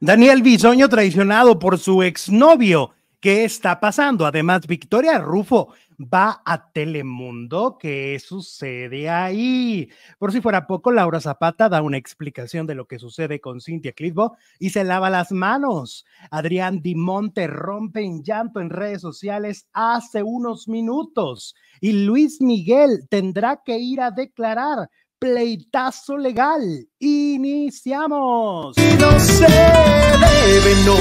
[0.00, 2.92] Daniel Bisoño traicionado por su exnovio.
[3.18, 4.26] ¿Qué está pasando?
[4.26, 7.76] Además, Victoria Rufo va a Telemundo.
[7.80, 9.90] ¿Qué sucede ahí?
[10.20, 13.92] Por si fuera poco, Laura Zapata da una explicación de lo que sucede con Cintia
[13.92, 16.06] Clitbo y se lava las manos.
[16.30, 23.62] Adrián Dimonte rompe en llanto en redes sociales hace unos minutos y Luis Miguel tendrá
[23.64, 26.62] que ir a declarar pleitazo legal.
[26.98, 28.76] Iniciamos.
[28.76, 30.96] no se debe, no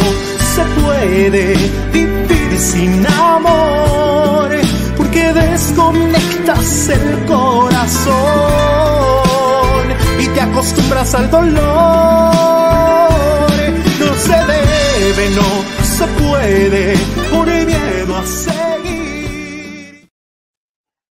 [0.55, 1.55] se puede
[1.91, 4.49] vivir sin amor,
[4.95, 8.13] porque desconectas el corazón
[10.19, 11.57] y te acostumbras al dolor.
[13.99, 16.95] No se debe, no se puede,
[17.31, 18.66] por miedo a seguir.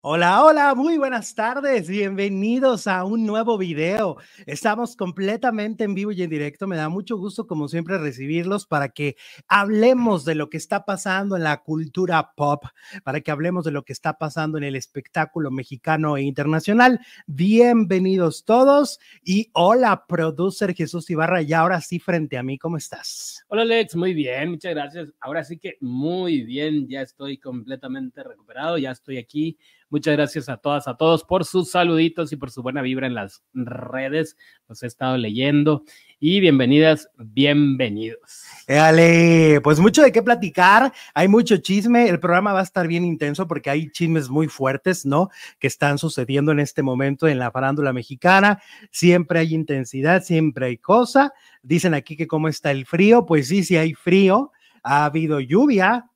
[0.07, 4.17] Hola, hola, muy buenas tardes, bienvenidos a un nuevo video.
[4.45, 8.89] Estamos completamente en vivo y en directo, me da mucho gusto como siempre recibirlos para
[8.89, 9.15] que
[9.47, 12.65] hablemos de lo que está pasando en la cultura pop,
[13.03, 16.99] para que hablemos de lo que está pasando en el espectáculo mexicano e internacional.
[17.25, 23.43] Bienvenidos todos y hola, producer Jesús Ibarra, y ahora sí frente a mí, ¿cómo estás?
[23.47, 25.09] Hola Alex, muy bien, muchas gracias.
[25.19, 29.57] Ahora sí que muy bien, ya estoy completamente recuperado, ya estoy aquí
[29.89, 33.13] Muchas gracias a todas, a todos por sus saluditos y por su buena vibra en
[33.13, 34.35] las redes.
[34.67, 35.83] Los he estado leyendo
[36.19, 38.45] y bienvenidas, bienvenidos.
[38.67, 43.05] Dale, pues mucho de qué platicar, hay mucho chisme, el programa va a estar bien
[43.05, 45.29] intenso porque hay chismes muy fuertes, ¿no?
[45.59, 50.77] Que están sucediendo en este momento en la farándula mexicana, siempre hay intensidad, siempre hay
[50.77, 51.31] cosa.
[51.61, 56.09] Dicen aquí que cómo está el frío, pues sí, sí hay frío, ha habido lluvia,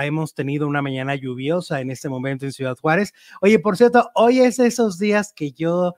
[0.00, 3.12] hemos tenido una mañana lluviosa en este momento en Ciudad Juárez.
[3.40, 5.94] Oye, por cierto, hoy es esos días que yo,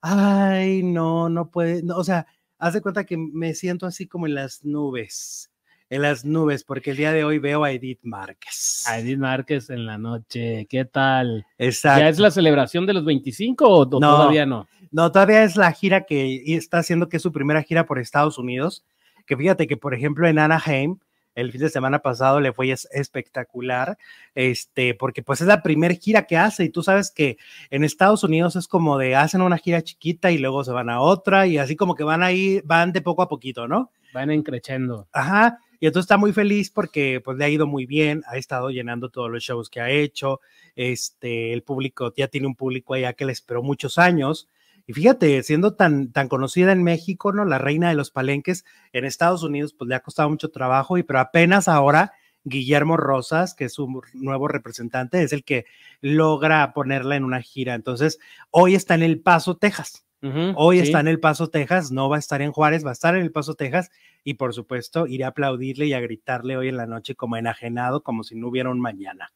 [0.00, 2.26] ay, no, no puede, no, o sea,
[2.58, 5.50] haz de cuenta que me siento así como en las nubes,
[5.90, 8.84] en las nubes, porque el día de hoy veo a Edith Márquez.
[8.86, 11.46] A Edith Márquez en la noche, ¿qué tal?
[11.56, 12.00] Exacto.
[12.00, 14.68] ¿Ya es la celebración de los 25 o, no, todavía no?
[14.90, 18.38] No, todavía es la gira que está haciendo, que es su primera gira por Estados
[18.38, 18.84] Unidos,
[19.26, 20.98] que fíjate que, por ejemplo, en Anaheim,
[21.38, 23.96] el fin de semana pasado le fue espectacular,
[24.34, 27.38] este, porque pues es la primera gira que hace y tú sabes que
[27.70, 31.00] en Estados Unidos es como de hacen una gira chiquita y luego se van a
[31.00, 33.92] otra y así como que van ahí, van de poco a poquito, ¿no?
[34.12, 35.06] Van encrechendo.
[35.12, 38.70] Ajá, y entonces está muy feliz porque pues le ha ido muy bien, ha estado
[38.70, 40.40] llenando todos los shows que ha hecho,
[40.74, 44.48] este, el público, ya tiene un público allá que le esperó muchos años,
[44.88, 47.44] y fíjate, siendo tan, tan conocida en México, ¿no?
[47.44, 51.02] La reina de los palenques, en Estados Unidos, pues le ha costado mucho trabajo, y
[51.02, 55.66] pero apenas ahora Guillermo Rosas, que es su nuevo representante, es el que
[56.00, 57.74] logra ponerla en una gira.
[57.74, 58.18] Entonces,
[58.50, 60.06] hoy está en El Paso, Texas.
[60.54, 63.14] hoy está en El Paso, Texas, no va a estar en Juárez, va a estar
[63.14, 63.90] en El Paso, Texas,
[64.24, 68.02] y por supuesto iré a aplaudirle y a gritarle hoy en la noche como enajenado,
[68.02, 69.34] como si no hubiera un mañana.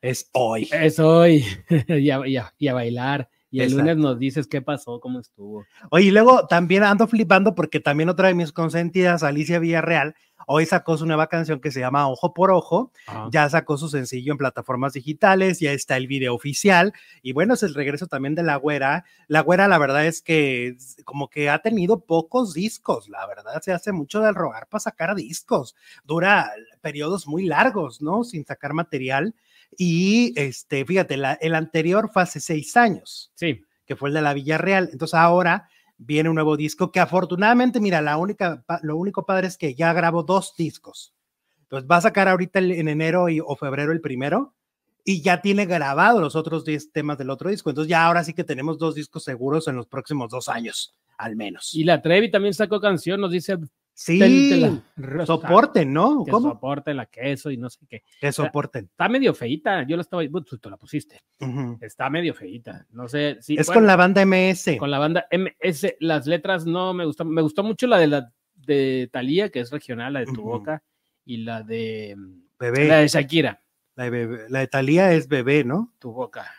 [0.00, 0.70] Es hoy.
[0.72, 1.44] Es hoy.
[1.88, 2.10] y,
[2.58, 3.28] y a bailar.
[3.50, 5.64] Y el lunes nos dices qué pasó, cómo estuvo.
[5.90, 10.14] Oye, y luego también ando flipando porque también otra de mis consentidas, Alicia Villarreal,
[10.46, 12.92] hoy sacó su nueva canción que se llama Ojo por Ojo.
[13.32, 16.92] Ya sacó su sencillo en plataformas digitales, ya está el video oficial.
[17.22, 19.04] Y bueno, es el regreso también de La Güera.
[19.26, 23.72] La Güera, la verdad es que como que ha tenido pocos discos, la verdad, se
[23.72, 25.74] hace mucho del rogar para sacar discos.
[26.04, 28.22] Dura periodos muy largos, ¿no?
[28.22, 29.34] Sin sacar material.
[29.76, 33.32] Y este, fíjate, el anterior fue hace seis años.
[33.34, 33.62] Sí.
[33.86, 34.90] Que fue el de la Villarreal.
[34.92, 39.56] Entonces ahora viene un nuevo disco que afortunadamente, mira, la única, lo único padre es
[39.56, 41.14] que ya grabó dos discos.
[41.62, 44.54] Entonces va a sacar ahorita en enero y, o febrero el primero
[45.04, 47.70] y ya tiene grabado los otros 10 temas del otro disco.
[47.70, 51.36] Entonces ya ahora sí que tenemos dos discos seguros en los próximos dos años, al
[51.36, 51.74] menos.
[51.74, 53.58] Y la Trevi también sacó canción, nos dice
[54.00, 54.82] Sí,
[55.26, 56.24] soporten, ¿no?
[56.24, 56.52] Que ¿Cómo?
[56.52, 58.02] soporten la queso y no sé qué.
[58.18, 58.86] Que soporten.
[58.86, 61.20] Está medio feita, yo la estaba, tú, tú la pusiste.
[61.82, 63.36] Está medio feita, no sé.
[63.42, 64.78] Si, es con la banda MS.
[64.78, 68.32] Con la banda MS, las letras no me gustan, me gustó mucho la de la
[68.54, 70.82] de Thalía, que es regional, la de tu boca,
[71.26, 72.16] y la de
[72.58, 72.88] Bebé.
[72.88, 73.62] La de Shakira.
[73.96, 75.92] La de, la de Thalía es Bebé, ¿no?
[75.98, 76.50] Tu boca.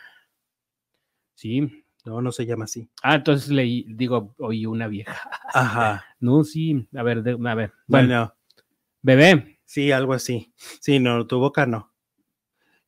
[1.33, 2.89] Sí, no, no se llama así.
[3.03, 5.13] Ah, entonces leí, digo, oí una vieja.
[5.53, 6.05] Ajá.
[6.19, 7.73] No, sí, a ver, a ver.
[7.87, 8.33] Bueno,
[9.01, 9.59] bebé.
[9.65, 10.53] Sí, algo así.
[10.79, 11.93] Sí, no, tu boca no.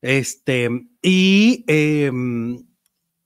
[0.02, 0.70] Este,
[1.02, 2.66] y em,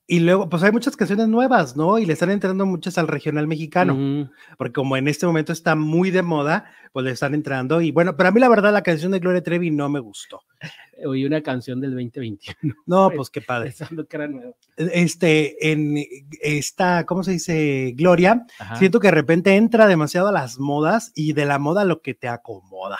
[0.10, 2.00] Y luego, pues hay muchas canciones nuevas, ¿no?
[2.00, 4.32] Y le están entrando muchas al regional mexicano, Ujú.
[4.58, 6.64] porque como en este momento está muy de moda,
[6.94, 7.82] pues le están entrando.
[7.82, 10.40] Y bueno, pero a mí la verdad la canción de Gloria Trevi no me gustó.
[11.06, 13.66] Oí una canción del 2021 No, Pues, qué padre.
[13.70, 14.54] pensando que era nueva.
[14.78, 15.98] Este, en
[16.42, 17.94] esta, ¿cómo se dice?
[17.98, 18.78] Gloria, Ajá.
[18.78, 22.14] siento que de repente entra demasiado a las modas y de la moda lo que
[22.14, 22.98] te acomoda.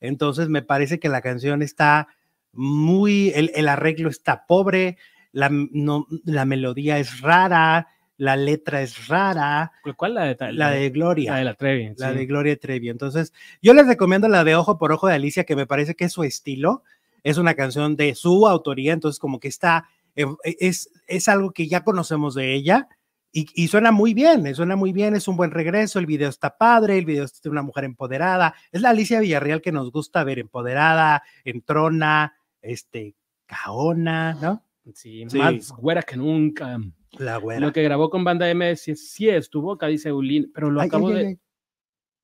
[0.00, 2.08] Entonces me parece que la canción está
[2.52, 4.96] muy, el, el arreglo está pobre,
[5.38, 10.70] la, no, la melodía es rara, la letra es rara, ¿Cuál- ¿Cuál la de la
[10.70, 11.30] de Gloria.
[11.32, 11.92] La de la Trevi.
[11.96, 12.18] La sí.
[12.18, 12.88] de Gloria Trevi.
[12.88, 13.32] Entonces,
[13.62, 16.12] yo les recomiendo la de Ojo por Ojo de Alicia, que me parece que es
[16.12, 16.82] su estilo.
[17.22, 21.68] Es una canción de su autoría, entonces como que está, eh, es, es algo que
[21.68, 22.88] ya conocemos de ella
[23.32, 26.28] y, y suena muy bien, eh, suena muy bien, es un buen regreso, el video
[26.28, 28.54] está padre, el video es de una mujer empoderada.
[28.72, 33.14] Es la Alicia Villarreal que nos gusta ver empoderada, entrona, este,
[33.46, 34.64] caona, ¿no?
[34.94, 35.38] Sí, Sí.
[35.38, 36.78] más güera que nunca.
[37.12, 37.60] La güera.
[37.60, 40.80] Lo que grabó con banda MS sí, sí es tu boca, dice Ulin, pero lo
[40.80, 41.38] Ay, acabo ay, de ay,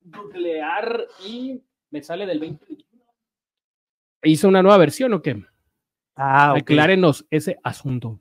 [0.03, 2.85] googlear y me sale del 2021.
[4.23, 5.43] ¿Hizo una nueva versión o qué?
[6.15, 6.59] Ah, ok.
[6.59, 8.19] Aclárenos ese asunto.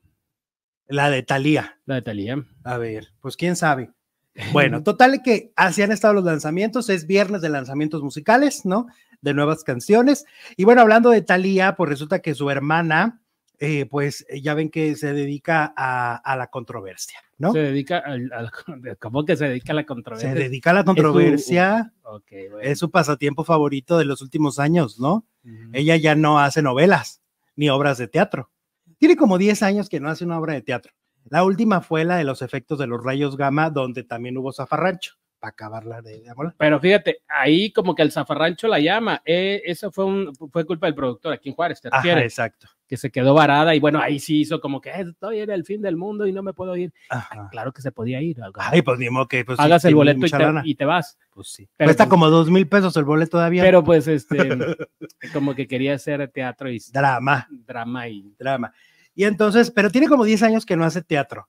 [0.87, 1.79] La de Talía.
[1.87, 2.45] La de Talía.
[2.65, 3.91] A ver, pues quién sabe.
[4.53, 8.87] Bueno, total que así han estado los lanzamientos, es viernes de lanzamientos musicales, ¿no?
[9.21, 10.27] De nuevas canciones.
[10.57, 13.23] Y bueno, hablando de Thalía, pues resulta que su hermana,
[13.59, 17.53] eh, pues eh, ya ven que se dedica a, a la controversia, ¿no?
[17.53, 18.51] Se dedica al, al-
[18.99, 20.35] ¿Cómo que se dedica a la Se controversia?
[20.35, 22.61] dedica a la controversia, bueno.
[22.61, 25.27] es su pasatiempo favorito de los últimos años, ¿no?
[25.73, 27.23] Ella ya no hace novelas
[27.57, 28.51] ni obras de teatro.
[28.99, 30.93] Tiene como 10 años que no hace una obra de teatro.
[31.25, 35.15] La última fue la de los efectos de los rayos gamma, donde también hubo zafarrancho,
[35.39, 36.33] para acabarla de, de.
[36.59, 39.21] Pero fíjate, ahí como que el zafarrancho la llama.
[39.25, 42.69] Eh, eso fue, un, fue culpa del productor aquí en Juárez, te Ajá, exacto.
[42.95, 45.65] Que se quedó varada y bueno, ahí sí hizo como que "Eh, estoy en el
[45.65, 46.93] fin del mundo y no me puedo ir.
[47.11, 47.49] Ajá.
[47.51, 48.39] Claro que se podía ir.
[48.55, 50.63] Ay, pues ni modo que pues, sí, Pagas el boleto y te, lana.
[50.65, 51.19] y te vas.
[51.31, 51.69] Pues sí.
[51.77, 53.63] Pero Cuesta pues- como dos mil pesos el boleto todavía.
[53.65, 54.37] Pero pues este,
[55.33, 58.33] como que quería hacer teatro y drama, drama y...
[58.39, 58.73] drama.
[59.15, 61.49] Y entonces, pero tiene como 10 años que no hace teatro.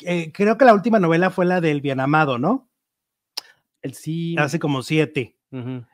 [0.00, 2.68] Eh, creo que la última novela fue la del Bien Amado, ¿no?
[3.82, 4.36] El sí.
[4.38, 5.36] Hace como siete.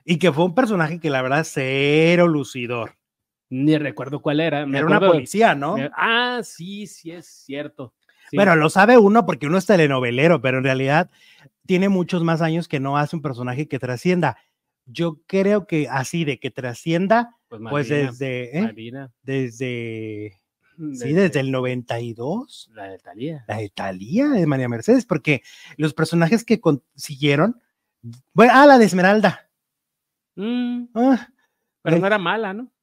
[0.04, 2.96] Y que fue un personaje que la verdad cero lucidor.
[3.54, 4.66] Ni recuerdo cuál era.
[4.66, 5.76] me Era una policía, ¿no?
[5.76, 7.94] me- Ah, sí, sí es cierto.
[8.28, 8.36] Sí.
[8.36, 11.08] Bueno, lo sabe uno porque uno es telenovelero, pero en realidad
[11.64, 14.36] tiene muchos más años que no hace un personaje que trascienda.
[14.86, 18.62] Yo creo que así de que trascienda, pues, pues desde, ¿eh?
[18.62, 20.40] Marina, desde,
[20.76, 23.44] sí, desde desde el 92, la de Talía.
[23.46, 23.70] la de
[24.40, 25.42] de María Mercedes, porque
[25.76, 27.62] los personajes que consiguieron,
[28.32, 29.48] bueno, ah, la de Esmeralda,
[30.36, 31.28] Mm, ah,
[31.82, 32.00] pero Ay.
[32.00, 32.73] no era mala, ¿no?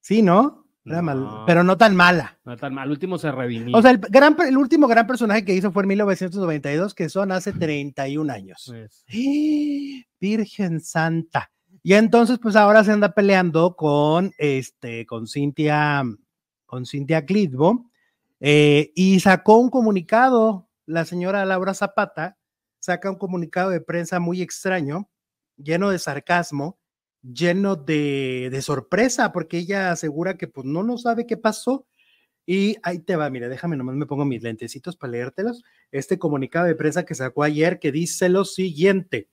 [0.00, 0.66] Sí, ¿no?
[0.84, 1.44] Era mal- No.
[1.46, 2.38] pero no tan mala.
[2.44, 2.84] No tan mal.
[2.84, 3.76] Al último se redimió.
[3.76, 7.32] O sea, el, gran, el último gran personaje que hizo fue en 1992, que son
[7.32, 8.64] hace 31 años.
[8.66, 10.04] Pues, ¡Ah!
[10.20, 11.50] Virgen Santa.
[11.82, 16.02] Y entonces, pues ahora se anda peleando con este, con Cintia,
[16.66, 17.90] con Cintia Clitbo,
[18.40, 22.38] eh, y sacó un comunicado, la señora Laura Zapata
[22.80, 25.08] saca un comunicado de prensa muy extraño,
[25.56, 26.78] lleno de sarcasmo,
[27.22, 31.86] lleno de, de sorpresa, porque ella asegura que pues no, no sabe qué pasó.
[32.46, 35.62] Y ahí te va, mira, déjame nomás me pongo mis lentecitos para leértelos.
[35.92, 39.28] Este comunicado de prensa que sacó ayer que dice lo siguiente.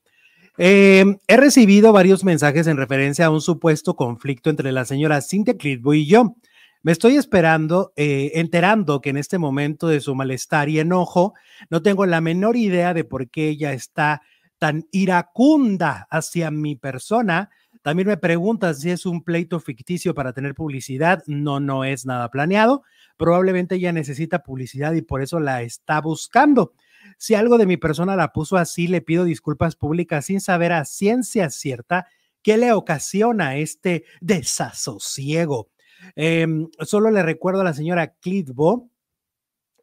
[0.58, 5.58] Eh, he recibido varios mensajes en referencia a un supuesto conflicto entre la señora Cintia
[5.58, 6.36] Clitbo y yo.
[6.84, 11.34] Me estoy esperando, eh, enterando que en este momento de su malestar y enojo,
[11.70, 14.22] no tengo la menor idea de por qué ella está
[14.58, 17.50] tan iracunda hacia mi persona.
[17.88, 21.24] También me preguntan si es un pleito ficticio para tener publicidad.
[21.26, 22.84] No, no es nada planeado.
[23.16, 26.74] Probablemente ella necesita publicidad y por eso la está buscando.
[27.18, 30.84] Si algo de mi persona la puso así, le pido disculpas públicas sin saber a
[30.84, 32.08] ciencia cierta
[32.42, 35.70] qué le ocasiona este desasosiego.
[36.18, 38.90] Em, solo le recuerdo a la señora Clitbo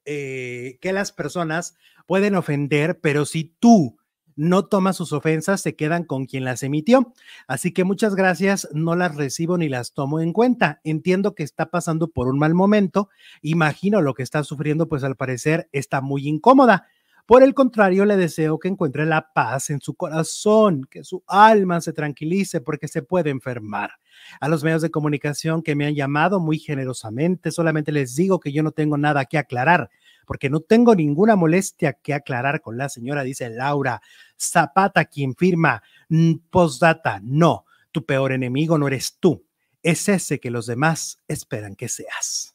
[0.04, 1.74] eh, que las personas
[2.06, 3.96] pueden ofender, pero si tú
[4.36, 7.12] no tomas sus ofensas, se quedan con quien las emitió.
[7.46, 10.80] Así que muchas gracias, no las recibo ni las tomo en cuenta.
[10.84, 13.08] Entiendo que está pasando por un mal momento,
[13.42, 16.86] imagino lo que está sufriendo, pues al parecer está muy incómoda.
[17.26, 21.80] Por el contrario, le deseo que encuentre la paz en su corazón, que su alma
[21.80, 23.92] se tranquilice porque se puede enfermar.
[24.40, 28.52] A los medios de comunicación que me han llamado muy generosamente, solamente les digo que
[28.52, 29.88] yo no tengo nada que aclarar,
[30.24, 34.00] porque no tengo ninguna molestia que aclarar con la señora, dice Laura
[34.38, 37.20] Zapata, quien firma mm, postdata.
[37.22, 39.44] No, tu peor enemigo no eres tú,
[39.82, 42.52] es ese que los demás esperan que seas.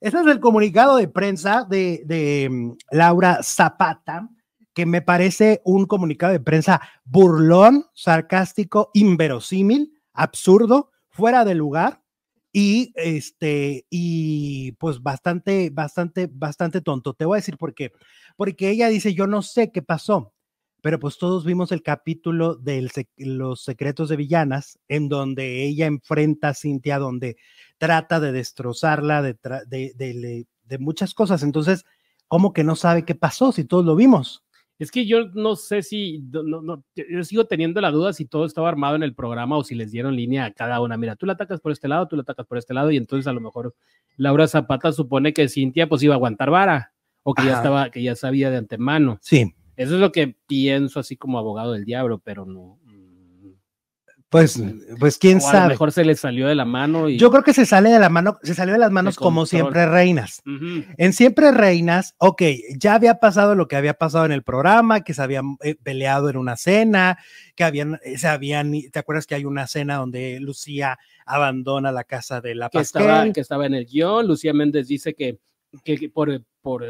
[0.00, 4.28] Ese es el comunicado de prensa de, de mm, Laura Zapata,
[4.74, 11.99] que me parece un comunicado de prensa burlón, sarcástico, inverosímil, absurdo, fuera de lugar
[12.52, 17.14] y este y pues bastante bastante bastante tonto.
[17.14, 17.92] Te voy a decir por qué.
[18.36, 20.34] Porque ella dice, "Yo no sé qué pasó."
[20.82, 26.48] Pero pues todos vimos el capítulo de Los secretos de villanas en donde ella enfrenta
[26.50, 27.36] a Cintia donde
[27.78, 31.42] trata de destrozarla de, de, de, de muchas cosas.
[31.42, 31.84] Entonces,
[32.28, 34.42] ¿cómo que no sabe qué pasó si todos lo vimos?
[34.80, 38.46] Es que yo no sé si, no, no, yo sigo teniendo la duda si todo
[38.46, 40.96] estaba armado en el programa o si les dieron línea a cada una.
[40.96, 43.26] Mira, tú la atacas por este lado, tú la atacas por este lado, y entonces
[43.26, 43.74] a lo mejor
[44.16, 48.02] Laura Zapata supone que Cintia pues iba a aguantar vara o que ya estaba, que
[48.02, 49.18] ya sabía de antemano.
[49.20, 49.54] Sí.
[49.76, 52.78] Eso es lo que pienso así como abogado del diablo, pero no,
[54.30, 54.62] pues,
[55.00, 55.68] pues quién o a sabe.
[55.70, 57.08] mejor se le salió de la mano.
[57.08, 57.18] Y...
[57.18, 59.86] Yo creo que se sale de la mano, se salió de las manos como siempre
[59.86, 60.40] reinas.
[60.44, 62.42] En siempre reinas, ok,
[62.78, 66.30] ya había pasado lo que había pasado en el programa, que se habían eh, peleado
[66.30, 67.18] en una cena,
[67.56, 70.96] que habían, eh, se habían, ¿te acuerdas que hay una cena donde Lucía
[71.26, 75.14] abandona la casa de la que estaba, que estaba en el guion, Lucía Méndez dice
[75.14, 75.38] que,
[75.82, 76.84] que por, por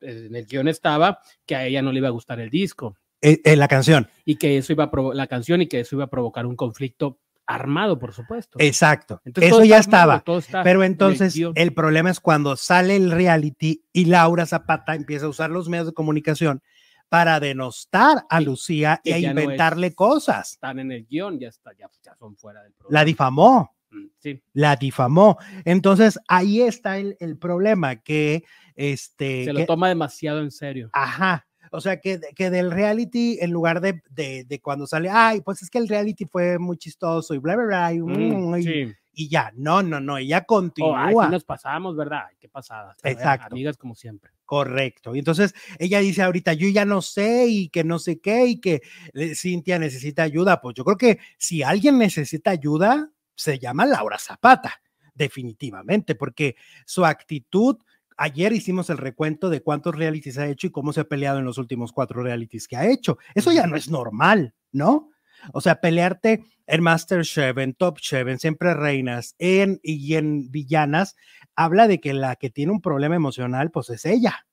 [0.00, 2.96] en el guion estaba que a ella no le iba a gustar el disco.
[3.20, 4.08] En, eh, la canción.
[4.24, 7.18] Y que eso iba a la canción y que eso iba a provocar un conflicto
[7.48, 8.58] armado, por supuesto.
[8.60, 9.22] Exacto.
[9.24, 10.22] eso ya estaba.
[10.62, 15.50] pero entonces el, problema es cuando sale el reality y Laura Zapata empieza a usar
[15.50, 16.62] los medios de comunicación
[17.08, 20.52] para denostar a Lucía y a inventarle cosas.
[20.52, 23.00] Están en el guion, ya, está, ya, son fuera del programa.
[23.00, 23.74] La difamó.
[23.90, 24.42] Mm, sí.
[24.52, 25.38] La difamó.
[25.64, 28.44] Entonces ahí está el, el problema que
[28.76, 29.46] este.
[29.46, 30.90] Se lo toma demasiado en serio.
[30.92, 31.47] Ajá.
[31.70, 35.62] O sea, que, que del reality, en lugar de, de, de, cuando sale, ay, pues
[35.62, 39.52] es que el reality fue muy chistoso y bla, bla, bla, y, mm, y, ya,
[39.56, 41.10] no, no, no, ella continúa.
[41.12, 42.24] Oh, nos pasamos, ¿verdad?
[42.38, 42.94] Qué pasada.
[43.02, 43.54] Exacto.
[43.54, 44.30] Amigas como siempre.
[44.44, 45.14] Correcto.
[45.14, 48.60] Y entonces ella dice ahorita, yo ya no sé y que no sé qué y
[48.60, 48.80] que
[49.12, 50.60] eh, Cintia necesita ayuda.
[50.60, 54.80] Pues yo creo que si alguien necesita ayuda, se llama Laura Zapata,
[55.14, 56.56] definitivamente, porque
[56.86, 57.76] su actitud
[58.18, 61.44] ayer hicimos el recuento de cuántos realities ha hecho y cómo se ha peleado en
[61.44, 63.16] los últimos cuatro realities que ha hecho.
[63.34, 65.10] Eso ya no es normal, ¿no?
[65.52, 71.16] O sea, pelearte en Masterchef, en Top Chef, en Siempre Reinas, en y en Villanas,
[71.54, 74.46] habla de que la que tiene un problema emocional, pues es ella.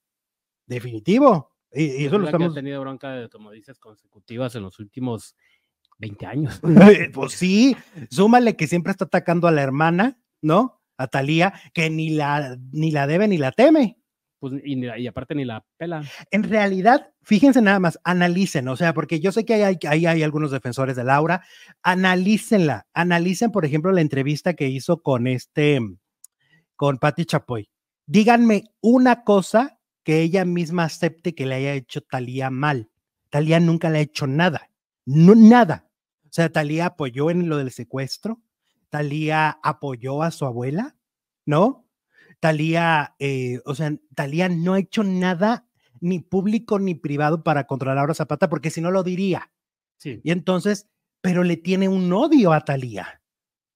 [0.68, 1.52] Definitivo.
[1.74, 2.54] Y, eso lo estamos.
[2.54, 5.36] Que ha tenido bronca de, como dices, consecutivas en los últimos
[5.98, 6.62] 20 años.
[7.14, 7.76] pues sí,
[8.10, 10.82] súmale que siempre está atacando a la hermana, ¿no?
[10.98, 13.98] A Talía, que ni la, ni la debe ni la teme.
[14.40, 16.04] Pues, y, y, aparte ni la pela.
[16.30, 20.24] En realidad, fíjense nada más, analicen, o sea, porque yo sé que hay, hay, hay
[20.24, 21.44] algunos defensores de Laura,
[21.82, 25.80] analícenla, analicen, por ejemplo, la entrevista que hizo con este,
[26.76, 27.70] con Patti Chapoy.
[28.06, 32.92] Díganme una cosa que ella misma acepte que le haya hecho Talía mal.
[33.32, 34.70] Talía nunca le ha hecho nada,
[35.06, 35.90] no, nada.
[36.26, 38.42] O sea, Talía apoyó en lo del secuestro,
[38.96, 40.96] Talía apoyó a su abuela,
[41.46, 41.86] ¿no?
[42.40, 45.68] Talía, eh, o sea, Talía no ha hecho nada
[46.00, 49.52] ni público ni privado para controlar a Zapata, porque si no lo diría.
[49.98, 50.22] Sí.
[50.24, 50.88] Y entonces,
[51.20, 53.22] pero le tiene un odio a Talía,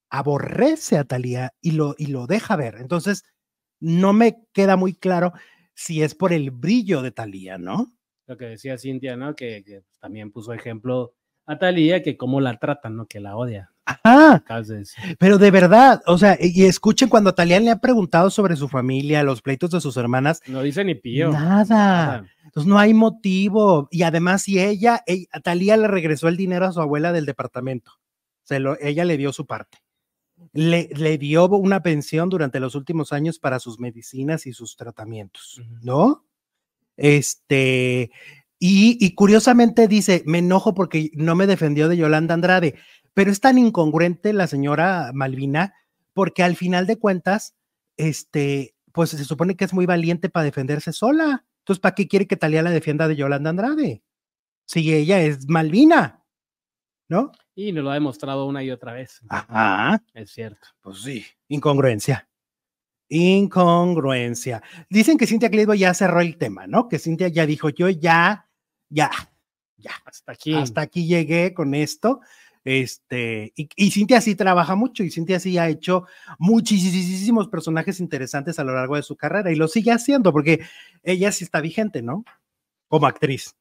[0.09, 2.75] aborrece a Talía y lo, y lo deja ver.
[2.75, 3.25] Entonces,
[3.81, 5.33] no me queda muy claro
[5.73, 7.93] si es por el brillo de Talía, ¿no?
[8.25, 9.35] Lo que decía Cintia, ¿no?
[9.35, 11.13] Que, que también puso ejemplo
[11.45, 13.05] a Talía, que cómo la tratan, ¿no?
[13.05, 13.73] Que la odia.
[14.03, 14.43] Ajá.
[15.17, 19.23] Pero de verdad, o sea, y escuchen cuando Talía le ha preguntado sobre su familia,
[19.23, 20.41] los pleitos de sus hermanas.
[20.47, 21.31] No dice ni pío.
[21.31, 22.25] Nada.
[22.43, 23.87] Entonces no hay motivo.
[23.91, 27.93] Y además, si ella, ella Talía le regresó el dinero a su abuela del departamento,
[28.43, 29.79] se lo, ella le dio su parte.
[30.53, 35.61] Le, le, dio una pensión durante los últimos años para sus medicinas y sus tratamientos,
[35.81, 36.25] ¿no?
[36.95, 38.11] Este,
[38.57, 42.75] y, y, curiosamente dice, me enojo porque no me defendió de Yolanda Andrade
[43.13, 45.73] pero es tan incongruente la señora Malvina
[46.13, 47.55] porque al final de cuentas,
[47.97, 51.45] este, pues se supone que es muy valiente para defenderse sola.
[51.59, 54.03] Entonces, ¿para qué quiere que Talía la defienda de Yolanda Andrade?
[54.65, 56.23] Si ella es Malvina,
[57.07, 57.31] ¿no?
[57.55, 59.21] Y nos lo ha demostrado una y otra vez.
[59.29, 60.01] Ajá.
[60.13, 60.67] Es cierto.
[60.81, 62.29] Pues sí, incongruencia.
[63.09, 64.61] Incongruencia.
[64.89, 66.87] Dicen que Cintia Clitbo ya cerró el tema, ¿no?
[66.87, 68.47] Que Cintia ya dijo, yo ya,
[68.89, 69.09] ya,
[69.77, 69.91] ya.
[70.05, 70.53] Hasta aquí.
[70.53, 72.21] Hasta aquí llegué con esto.
[72.63, 76.05] Este, y, y, Cintia sí trabaja mucho y Cintia sí ha hecho
[76.37, 80.61] muchísimos personajes interesantes a lo largo de su carrera y lo sigue haciendo porque
[81.03, 82.25] ella sí está vigente, ¿no?
[82.87, 83.55] Como actriz.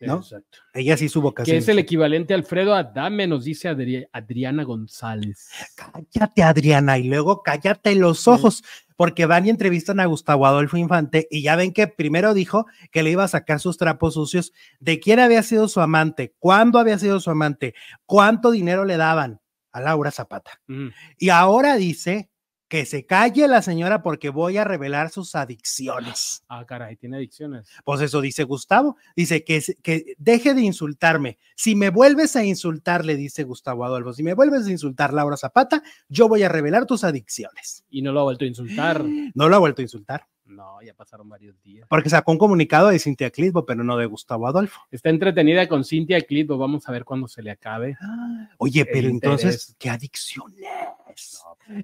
[0.00, 0.16] ¿No?
[0.16, 0.58] Exacto.
[0.74, 1.54] Ella sí su vocación.
[1.54, 5.48] Que es el equivalente a Alfredo Adame, nos dice Adri- Adriana González.
[5.74, 8.62] Cállate, Adriana, y luego cállate los ojos,
[8.96, 13.02] porque van y entrevistan a Gustavo Adolfo Infante y ya ven que primero dijo que
[13.02, 16.98] le iba a sacar sus trapos sucios de quién había sido su amante, cuándo había
[16.98, 17.74] sido su amante,
[18.06, 19.40] cuánto dinero le daban
[19.72, 20.60] a Laura Zapata.
[20.66, 20.88] Mm.
[21.18, 22.30] Y ahora dice
[22.68, 26.42] que se calle la señora porque voy a revelar sus adicciones.
[26.48, 27.68] Ah, caray, tiene adicciones.
[27.84, 28.96] Pues eso dice Gustavo.
[29.14, 31.38] Dice que, que deje de insultarme.
[31.54, 35.36] Si me vuelves a insultar, le dice Gustavo Adolfo, si me vuelves a insultar Laura
[35.36, 37.84] Zapata, yo voy a revelar tus adicciones.
[37.88, 39.04] Y no lo ha vuelto a insultar.
[39.34, 41.86] No lo ha vuelto a insultar, No, ya pasaron varios días.
[41.90, 44.80] porque sacó un comunicado de Cintia Clitbo, pero no de Gustavo Adolfo.
[44.90, 46.56] Está entretenida con Cintia Clitbo.
[46.58, 47.96] Vamos a ver cuándo se le acabe.
[48.58, 49.74] Oye, pero entonces.
[49.78, 50.64] ¿qué adicciones?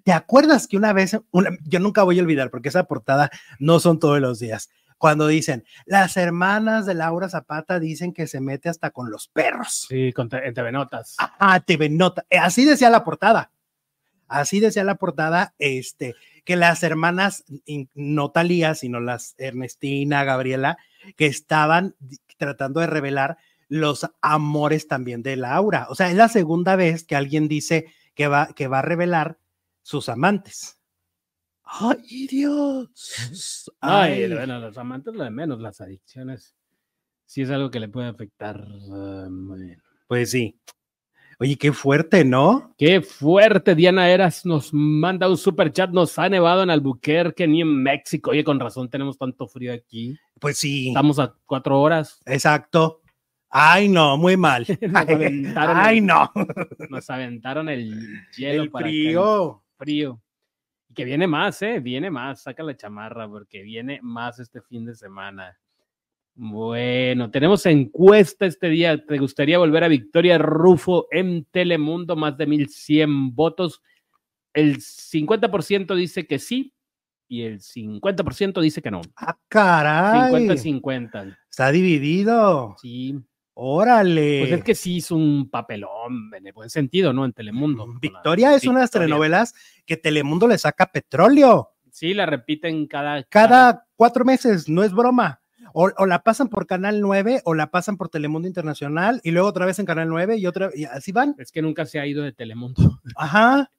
[0.04, 3.80] ¿Te acuerdas que una vez, una- yo nunca voy a olvidar, porque esa portada no
[3.80, 8.68] son todos los días, cuando dicen, las hermanas de Laura Zapata dicen que se mete
[8.68, 9.86] hasta con los perros.
[9.88, 11.16] Sí, con en TV Notas.
[11.18, 11.90] Ah, TV.
[12.30, 13.50] Eh, Así decía la portada.
[14.28, 17.44] Así decía la portada, este, que las hermanas,
[17.94, 20.78] no Talía, sino las Ernestina, Gabriela,
[21.16, 21.96] que estaban
[22.38, 23.36] tratando de revelar
[23.68, 25.86] los amores también de Laura.
[25.90, 29.38] O sea, es la segunda vez que alguien dice que va, que va a revelar
[29.82, 30.78] sus amantes.
[31.64, 33.70] ¡Ay, Dios!
[33.80, 34.32] Ay, Ay.
[34.32, 36.54] bueno, los amantes lo de menos, las adicciones.
[37.24, 38.62] Sí es algo que le puede afectar.
[38.92, 39.82] ah, muy bien.
[40.06, 40.58] Pues sí.
[41.38, 42.74] Oye, qué fuerte, ¿no?
[42.78, 45.90] Qué fuerte, Diana Eras nos manda un super chat.
[45.90, 48.30] Nos ha nevado en Albuquerque ni en México.
[48.30, 50.16] Oye, con razón tenemos tanto frío aquí.
[50.38, 50.88] Pues sí.
[50.88, 52.20] Estamos a cuatro horas.
[52.26, 53.01] Exacto.
[53.54, 54.66] Ay, no, muy mal.
[54.80, 56.32] Nos aventaron Ay, el- no.
[56.88, 59.62] Nos aventaron el hielo El para frío.
[59.76, 60.22] frío.
[60.88, 61.78] Y que viene más, ¿eh?
[61.80, 62.42] Viene más.
[62.42, 65.58] Saca la chamarra porque viene más este fin de semana.
[66.34, 69.04] Bueno, tenemos encuesta este día.
[69.04, 72.16] ¿Te gustaría volver a Victoria Rufo en Telemundo?
[72.16, 73.82] Más de 1100 votos.
[74.54, 76.72] El 50% dice que sí
[77.28, 79.02] y el 50% dice que no.
[79.16, 80.30] Ah, caray.
[80.32, 81.36] 50-50.
[81.50, 82.76] Está dividido.
[82.80, 83.18] Sí.
[83.54, 84.40] Órale.
[84.40, 87.24] Pues es que sí hizo un papelón en el buen sentido, ¿no?
[87.24, 87.86] En Telemundo.
[87.86, 89.54] la- Victoria es una de las telenovelas
[89.86, 93.22] que Telemundo le saca petróleo Sí, la repiten cada.
[93.24, 95.40] cada cuatro meses, no es broma.
[95.74, 99.48] O, o la pasan por Canal 9 o la pasan por Telemundo Internacional y luego
[99.48, 101.34] otra vez en Canal 9 y otra y así van.
[101.38, 102.98] Es que nunca se ha ido de Telemundo.
[103.16, 103.70] Ajá.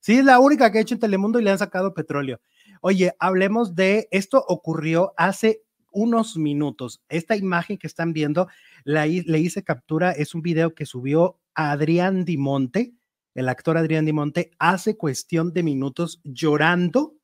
[0.00, 2.40] Sí, es la única que ha hecho en Telemundo y le han sacado petróleo.
[2.80, 7.02] Oye, hablemos de esto ocurrió hace unos minutos.
[7.08, 8.48] Esta imagen que están viendo,
[8.84, 12.94] la, le hice captura, es un video que subió Adrián Dimonte,
[13.34, 17.14] el actor Adrián Dimonte, hace cuestión de minutos llorando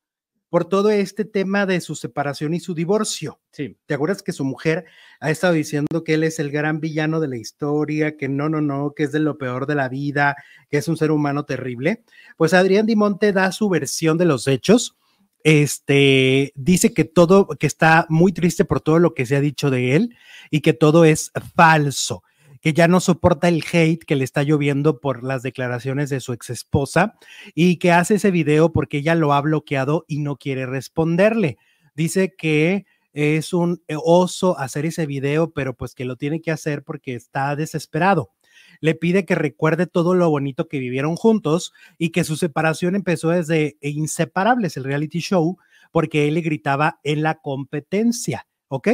[0.49, 3.39] por todo este tema de su separación y su divorcio.
[3.51, 3.77] Sí.
[3.85, 4.85] ¿Te acuerdas que su mujer
[5.19, 8.59] ha estado diciendo que él es el gran villano de la historia, que no, no,
[8.59, 10.35] no, que es de lo peor de la vida,
[10.69, 12.03] que es un ser humano terrible?
[12.35, 14.97] Pues Adrián Dimonte da su versión de los hechos.
[15.43, 19.69] Este dice que todo, que está muy triste por todo lo que se ha dicho
[19.69, 20.15] de él
[20.49, 22.23] y que todo es falso,
[22.61, 26.33] que ya no soporta el hate que le está lloviendo por las declaraciones de su
[26.33, 27.15] ex esposa
[27.55, 31.57] y que hace ese video porque ella lo ha bloqueado y no quiere responderle.
[31.95, 36.83] Dice que es un oso hacer ese video, pero pues que lo tiene que hacer
[36.83, 38.29] porque está desesperado.
[38.79, 43.29] Le pide que recuerde todo lo bonito que vivieron juntos y que su separación empezó
[43.29, 45.57] desde Inseparables, el reality show,
[45.91, 48.89] porque él le gritaba en la competencia, ¿ok?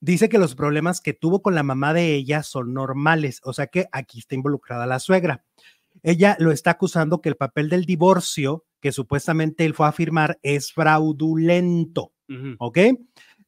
[0.00, 3.66] Dice que los problemas que tuvo con la mamá de ella son normales, o sea
[3.66, 5.44] que aquí está involucrada la suegra.
[6.02, 10.38] Ella lo está acusando que el papel del divorcio que supuestamente él fue a firmar
[10.42, 12.12] es fraudulento.
[12.58, 12.78] ¿ok?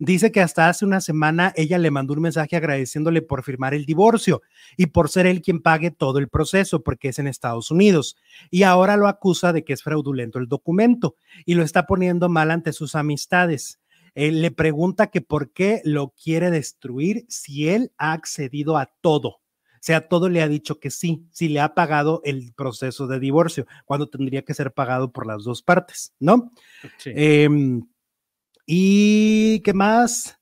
[0.05, 3.87] Dice que hasta hace una semana ella le mandó un mensaje agradeciéndole por firmar el
[3.87, 4.43] divorcio
[4.77, 8.17] y por ser él quien pague todo el proceso porque es en Estados Unidos.
[8.51, 11.15] Y ahora lo acusa de que es fraudulento el documento
[11.47, 13.79] y lo está poniendo mal ante sus amistades.
[14.17, 19.29] Él le pregunta que por qué lo quiere destruir si él ha accedido a todo.
[19.29, 23.21] O sea, todo le ha dicho que sí, si le ha pagado el proceso de
[23.21, 26.51] divorcio, cuando tendría que ser pagado por las dos partes, ¿no?
[26.99, 27.13] Sí.
[27.15, 27.83] Em,
[28.67, 30.39] y qué más?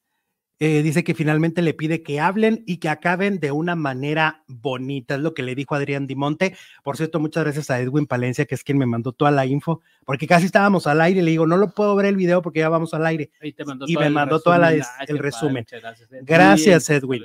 [0.62, 5.14] Eh, dice que finalmente le pide que hablen y que acaben de una manera bonita,
[5.14, 6.54] es lo que le dijo Adrián Dimonte.
[6.84, 9.80] Por cierto, muchas gracias a Edwin Palencia, que es quien me mandó toda la info,
[10.04, 11.22] porque casi estábamos al aire.
[11.22, 13.30] Le digo, no lo puedo ver el video porque ya vamos al aire.
[13.40, 14.74] Ahí te mandó y todo me mandó Ah,
[15.08, 15.64] el resumen.
[15.70, 16.24] gracias, Edwin.
[16.26, 17.22] Gracias, Edwin.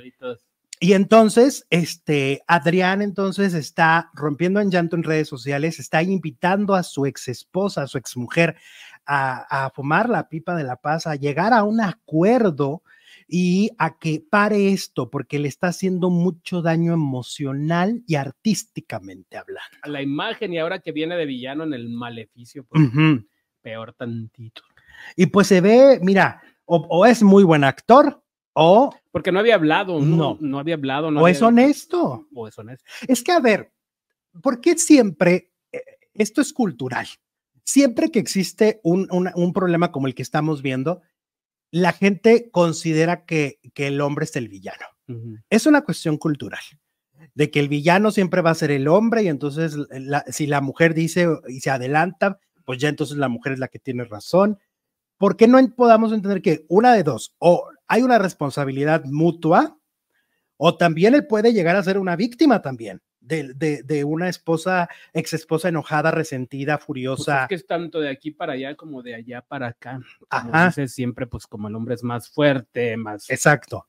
[0.78, 6.82] Y entonces, este, Adrián entonces está rompiendo en llanto en redes sociales, está invitando a
[6.82, 8.56] su ex esposa, a su ex mujer,
[9.06, 12.82] a, a fumar la pipa de la paz, a llegar a un acuerdo.
[13.28, 19.76] y a que pare esto porque le está haciendo mucho daño emocional y artísticamente hablando.
[19.82, 22.82] A la imagen y ahora que viene de villano en el maleficio, pues,
[23.62, 24.62] peor tantito.
[25.16, 29.56] Y pues se ve, mira, o, o es muy buen actor o, Porque no había
[29.56, 30.38] hablado, no, No.
[30.40, 31.10] no, había hablado.
[31.10, 32.28] No o había es honesto.
[32.32, 32.84] O es honesto.
[33.08, 33.72] Es que, a ver,
[34.40, 35.80] ¿por qué siempre, eh,
[36.14, 37.06] esto es cultural,
[37.66, 41.02] siempre que existe un, un problema como el que estamos viendo,
[41.70, 44.86] la gente considera que, que el hombre es el villano?
[45.50, 46.62] Es una cuestión cultural,
[47.34, 50.60] de que el villano siempre va a ser el hombre y entonces la- si la
[50.60, 54.58] mujer dice y se adelanta, pues ya entonces la mujer es la que tiene razón.
[55.18, 59.78] ¿Por qué no podamos entender que una de dos, o hay una responsabilidad mutua,
[60.56, 64.88] o también él puede llegar a ser una víctima también de, de- de una esposa,
[65.12, 67.42] ex esposa enojada, resentida, Pues furiosa?
[67.42, 70.00] es que es tanto de aquí para allá como de allá para acá.
[70.28, 70.66] Como Ajá.
[70.66, 73.28] dices siempre, pues como el hombre es más fuerte, más...
[73.30, 73.86] Exacto.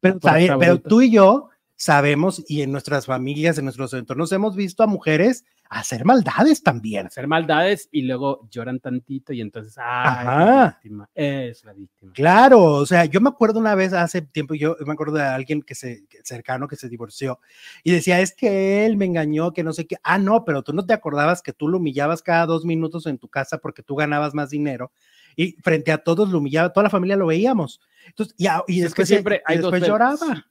[0.00, 0.18] Pero,
[0.58, 4.86] pero tú y yo sabemos y en nuestras familias, en nuestros entornos, hemos visto a
[4.86, 7.06] mujeres hacer maldades también.
[7.06, 12.12] hacer maldades y luego lloran tantito y entonces, ah, es la víctima, es la víctima.
[12.14, 15.62] Claro, o sea, yo me acuerdo una vez hace tiempo, yo me acuerdo de alguien
[15.62, 17.40] que se cercano que se divorció
[17.82, 19.96] y decía, es que él me engañó, que no sé qué.
[20.02, 23.18] Ah, no, pero tú no te acordabas que tú lo humillabas cada dos minutos en
[23.18, 24.92] tu casa porque tú ganabas más dinero
[25.34, 27.80] y frente a todos lo humillaba, toda la familia lo veíamos.
[28.06, 30.46] Entonces, y, y Es que después, siempre y hay dos después lloraba.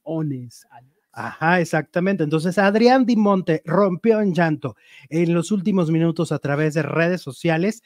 [0.70, 0.95] Alex.
[1.18, 2.26] Ajá, exactamente.
[2.26, 4.76] Entonces, Adrián Dimonte rompió en llanto
[5.08, 7.84] en los últimos minutos a través de redes sociales,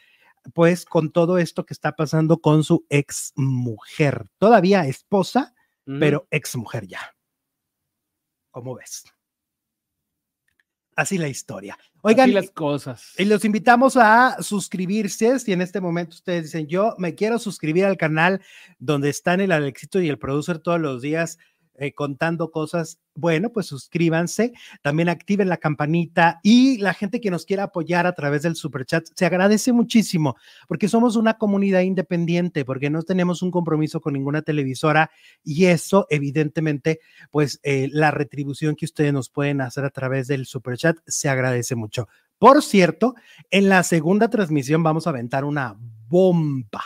[0.55, 5.53] pues con todo esto que está pasando con su ex mujer, todavía esposa,
[5.99, 6.99] pero ex mujer ya.
[8.49, 9.05] ¿Cómo ves?
[10.95, 11.77] Así la historia.
[12.01, 13.13] Oigan, Así las cosas.
[13.17, 15.37] y los invitamos a suscribirse.
[15.39, 18.41] Si en este momento ustedes dicen, yo me quiero suscribir al canal
[18.79, 21.37] donde están el Alexito y el producer todos los días
[21.79, 24.51] eh, contando cosas, bueno, pues suscríbanse.
[24.81, 28.85] También activen la campanita y la gente que nos quiera apoyar a través del super
[28.85, 30.35] chat se agradece muchísimo
[30.67, 35.09] porque somos una comunidad independiente, porque no tenemos un compromiso con ninguna televisora
[35.43, 36.99] y eso, evidentemente,
[37.31, 41.29] pues eh, la retribución que ustedes nos pueden hacer a través del super chat se
[41.29, 42.09] agradece mucho.
[42.37, 43.15] Por cierto,
[43.51, 46.83] en la segunda transmisión vamos a aventar una bomba,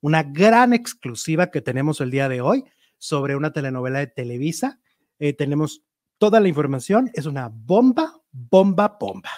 [0.00, 2.64] una gran exclusiva que tenemos el día de hoy
[3.06, 4.80] sobre una telenovela de Televisa.
[5.18, 5.82] Eh, tenemos
[6.18, 9.30] toda la información, es una bomba, bomba, bomba.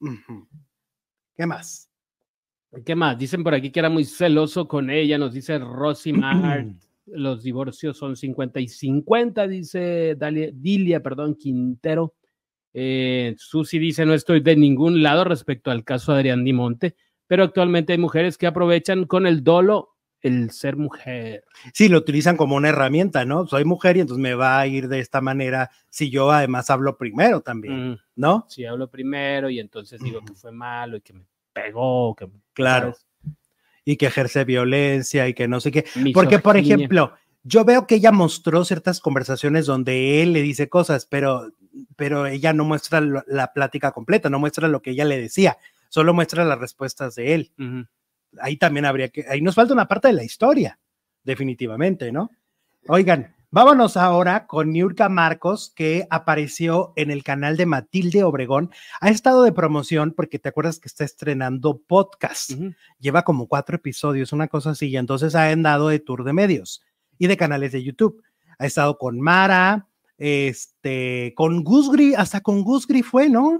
[0.00, 0.48] Ujú.
[1.36, 1.90] ¿Qué más?
[2.84, 3.18] ¿Qué más?
[3.18, 6.68] Dicen por aquí que era muy celoso con ella, nos dice Rosy Mart.
[7.06, 12.14] Los divorcios son 50 y 50, dice Dalia- Dilia, perdón, Quintero.
[12.72, 16.94] Eh, Susi dice, no estoy de ningún lado respecto al caso de Adrián Dimonte,
[17.26, 21.44] pero actualmente hay mujeres que aprovechan con el dolo el ser mujer.
[21.72, 23.46] Sí, lo utilizan como una herramienta, ¿no?
[23.46, 26.96] Soy mujer y entonces me va a ir de esta manera si yo además hablo
[26.98, 28.46] primero también, Mm, ¿no?
[28.48, 32.92] si hablo primero y entonces digo que fue malo y que me pegó, que Claro.
[32.92, 33.06] ¿sabes?
[33.84, 35.84] Y que ejerce violencia y que no sé qué.
[36.12, 41.06] Porque, por ejemplo, yo veo que ella mostró ciertas conversaciones donde él le dice cosas,
[41.06, 41.50] pero,
[41.96, 45.56] pero ella no muestra la plática completa, no muestra lo que ella le decía,
[45.88, 47.52] solo muestra las respuestas de él.
[48.38, 50.78] Ahí también habría que, ahí nos falta una parte de la historia,
[51.24, 52.30] definitivamente, ¿no?
[52.88, 58.70] Oigan, vámonos ahora con Niurka Marcos, que apareció en el canal de Matilde Obregón.
[59.00, 62.52] Ha estado de promoción porque te acuerdas que está estrenando podcast
[62.98, 66.82] lleva como cuatro episodios, una cosa así, y entonces ha andado de tour de medios
[67.18, 68.22] y de canales de YouTube.
[68.58, 69.88] Ha estado con Mara,
[70.18, 73.58] este, con Gusgri, hasta con Gusgri fue, ¿no?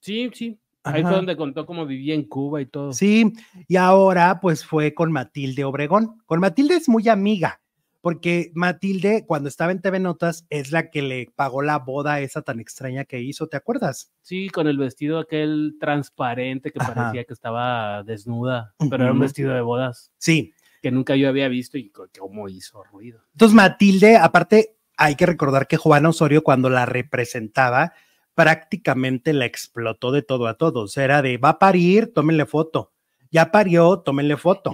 [0.00, 0.58] Sí, sí.
[0.84, 1.08] Ahí Ajá.
[1.08, 2.92] fue donde contó cómo vivía en Cuba y todo.
[2.92, 3.32] Sí,
[3.68, 6.20] y ahora pues fue con Matilde Obregón.
[6.26, 7.60] Con Matilde es muy amiga,
[8.00, 12.42] porque Matilde cuando estaba en TV Notas es la que le pagó la boda esa
[12.42, 14.12] tan extraña que hizo, ¿te acuerdas?
[14.22, 16.94] Sí, con el vestido aquel transparente que Ajá.
[16.94, 21.46] parecía que estaba desnuda, pero era un vestido de bodas Sí, que nunca yo había
[21.46, 23.20] visto y cómo hizo ruido.
[23.34, 27.92] Entonces, Matilde, aparte, hay que recordar que Juana Osorio, cuando la representaba,
[28.34, 30.82] prácticamente la explotó de todo a todo.
[30.82, 32.92] O sea, era de va a parir, tómenle foto.
[33.30, 34.72] Ya parió, tómenle foto.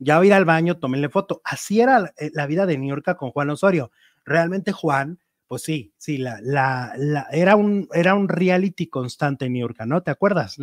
[0.00, 1.40] Ya va a ir al baño, tómenle foto.
[1.44, 3.92] Así era la, eh, la vida de Niurka con Juan Osorio.
[4.24, 9.52] Realmente, Juan, pues sí, sí, la, la, la- era, un, era un reality constante en
[9.52, 10.02] Niurka, ¿no?
[10.02, 10.56] ¿Te acuerdas?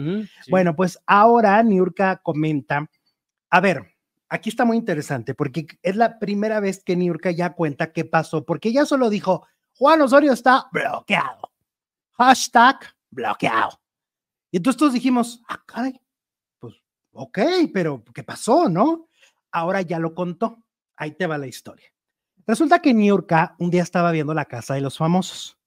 [0.43, 0.51] Sí.
[0.51, 2.89] Bueno, pues ahora Niurka comenta,
[3.49, 3.95] a ver,
[4.29, 8.45] aquí está muy interesante porque es la primera vez que Niurka ya cuenta qué pasó,
[8.45, 9.45] porque ella solo dijo,
[9.77, 11.51] Juan Osorio está bloqueado.
[12.17, 13.79] Hashtag bloqueado.
[14.51, 15.99] Y entonces todos dijimos, ah, caray,
[16.59, 16.75] pues
[17.11, 17.39] ok,
[17.73, 19.09] pero ¿qué pasó, no?
[19.51, 20.63] Ahora ya lo contó.
[20.95, 21.91] Ahí te va la historia.
[22.45, 25.57] Resulta que Niurka un día estaba viendo la casa de los famosos.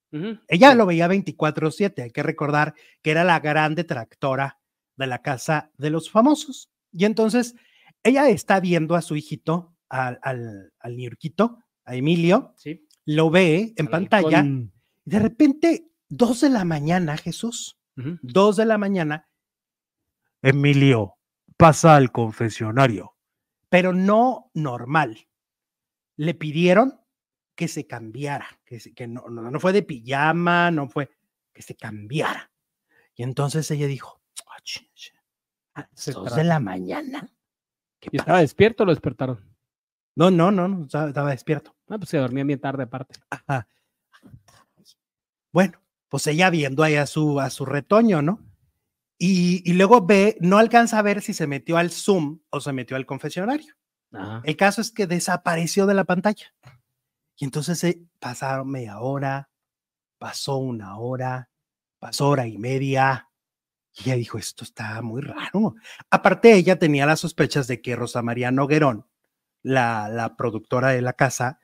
[0.48, 4.58] Ella lo veía 24/7, hay que recordar que era la gran detractora
[4.96, 6.68] de la casa de los famosos.
[6.92, 7.54] Y entonces
[8.02, 12.88] ella está viendo a su hijito, al, al, al Niurquito, a Emilio, Sí.
[13.04, 14.68] lo ve en Al pantalla y
[15.04, 17.79] de repente, dos de la mañana, Jesús,
[18.23, 19.29] dos de la mañana,
[20.42, 21.16] Emilio,
[21.57, 23.14] pasa al confesionario,
[23.68, 25.29] pero no normal.
[26.16, 27.01] Le pidieron
[27.55, 31.11] que se cambiara, que, se- que no, no, no fue de pijama, no fue,
[31.53, 32.51] que se cambiara.
[33.14, 35.14] Y entonces ella dijo, "Ah, chin, chin,
[35.75, 37.31] a las Se dos de la mañana.
[38.01, 38.23] ¿Qué ¿Y pasa?".
[38.23, 39.44] estaba despierto o lo despertaron?
[40.16, 41.77] No, no, no, no, estaba, estaba despierto.
[41.88, 43.20] Ah, pues se dormía bien tarde aparte.
[43.29, 43.68] Ajá.
[45.53, 45.79] Bueno,
[46.11, 48.44] pues ella viendo ahí a su, a su retoño, ¿no?
[49.16, 52.73] Y, y luego ve, no alcanza a ver si se metió al Zoom o se
[52.73, 53.75] metió al confesionario.
[54.12, 54.42] Ajá.
[54.44, 56.53] El caso es que desapareció de la pantalla.
[57.37, 59.51] Y entonces eh, pasaron media hora,
[60.18, 61.49] pasó una hora,
[61.99, 63.31] pasó hora y media.
[63.94, 65.75] Y ella dijo, esto está muy raro.
[66.11, 69.07] Aparte, ella tenía las sospechas de que Rosa María Noguerón,
[69.62, 71.61] la, la productora de la casa,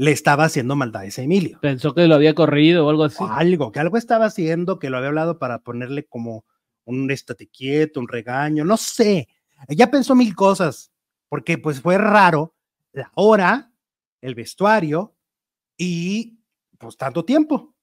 [0.00, 1.58] le estaba haciendo maldades a Emilio.
[1.60, 3.22] Pensó que lo había corrido o algo así.
[3.22, 6.46] O algo, que algo estaba haciendo, que lo había hablado para ponerle como
[6.86, 9.28] un estate quieto, un regaño, no sé.
[9.68, 10.90] Ella pensó mil cosas,
[11.28, 12.54] porque pues fue raro
[12.92, 13.74] la hora,
[14.22, 15.14] el vestuario
[15.76, 16.40] y
[16.78, 17.74] pues tanto tiempo.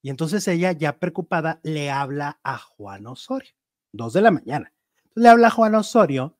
[0.00, 3.50] Y entonces ella ya preocupada le habla a Juan Osorio,
[3.90, 4.72] dos de la mañana.
[5.16, 6.38] Le habla a Juan Osorio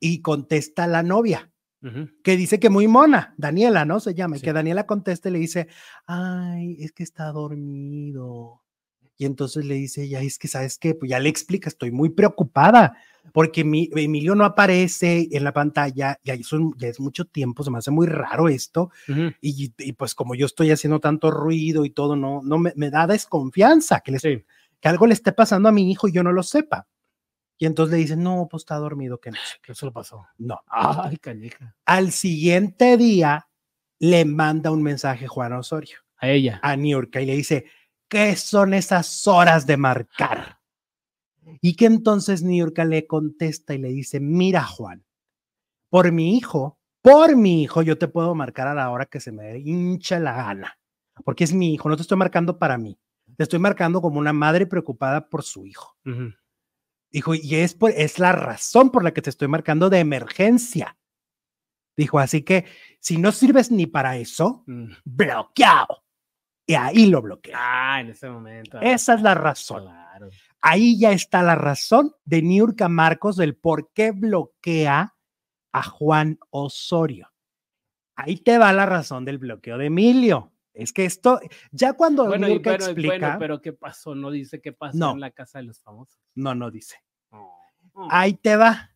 [0.00, 1.51] y contesta la novia
[2.22, 3.98] Que dice que muy mona, Daniela, ¿no?
[4.00, 5.68] Se llama, y que Daniela contesta y le dice,
[6.06, 8.62] ay, es que está dormido.
[9.18, 10.94] Y entonces le dice ella, es que, ¿sabes qué?
[10.94, 12.96] Pues ya le explica, estoy muy preocupada
[13.32, 17.62] porque mi, Emilio no aparece en la pantalla, ya, es un- ya es mucho tiempo,
[17.62, 18.90] se me hace muy raro esto,
[19.40, 22.90] y, y pues como yo estoy haciendo tanto ruido y todo, no, no me, me
[22.90, 24.44] da desconfianza que, le- Sí.
[24.80, 26.88] que algo le esté pasando a mi hijo y yo no lo sepa.
[27.58, 30.26] Y entonces le dice, no, pues está dormido, que no ¿Qué se lo pasó?
[30.36, 30.44] qué".
[30.44, 30.60] No.
[30.68, 31.76] Ay, canija.
[31.84, 33.48] Al siguiente día
[34.00, 36.58] le manda un mensaje Juan Osorio A ella.
[36.62, 37.66] a Niurka y le dice,
[38.08, 40.58] ¿qué son esas horas de marcar?
[41.60, 45.04] Y que entonces Niurka le contesta y le dice, mira Juan,
[45.88, 49.30] por mi hijo, por mi hijo yo te puedo marcar a la hora que se
[49.32, 50.78] me hincha la gana,
[51.24, 52.98] porque es mi hijo, no te estoy marcando para mí,
[53.36, 55.96] te estoy marcando como una madre preocupada por su hijo.
[57.12, 60.96] Dijo, y es, por, es la razón por la que te estoy marcando de emergencia.
[61.96, 62.64] Dijo, así que
[63.00, 64.92] si no sirves ni para eso, Mm.
[65.04, 66.04] bloqueado.
[66.66, 67.56] Y ahí lo bloquea.
[67.58, 68.80] Ah, en ese momento.
[68.80, 69.82] Esa es la razón.
[69.84, 70.30] Claro.
[70.62, 75.14] Ahí ya está la razón de Niurka Marcos del por qué bloquea
[75.72, 77.30] a Juan Osorio.
[78.16, 80.51] Ahí te va la razón del bloqueo de Emilio.
[80.74, 84.14] Es que esto, ya cuando Bueno, y explica, bueno, pero ¿qué pasó?
[84.14, 85.12] No dice qué pasó No.
[85.12, 86.18] en la casa de los famosos.
[86.34, 86.96] no, no dice.
[87.30, 88.08] Oh.
[88.10, 88.90] Ahí te va.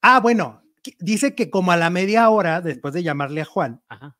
[0.00, 0.62] Ah, bueno,
[1.00, 4.16] dice que como a la media hora, después de llamarle a Juan, Ajá.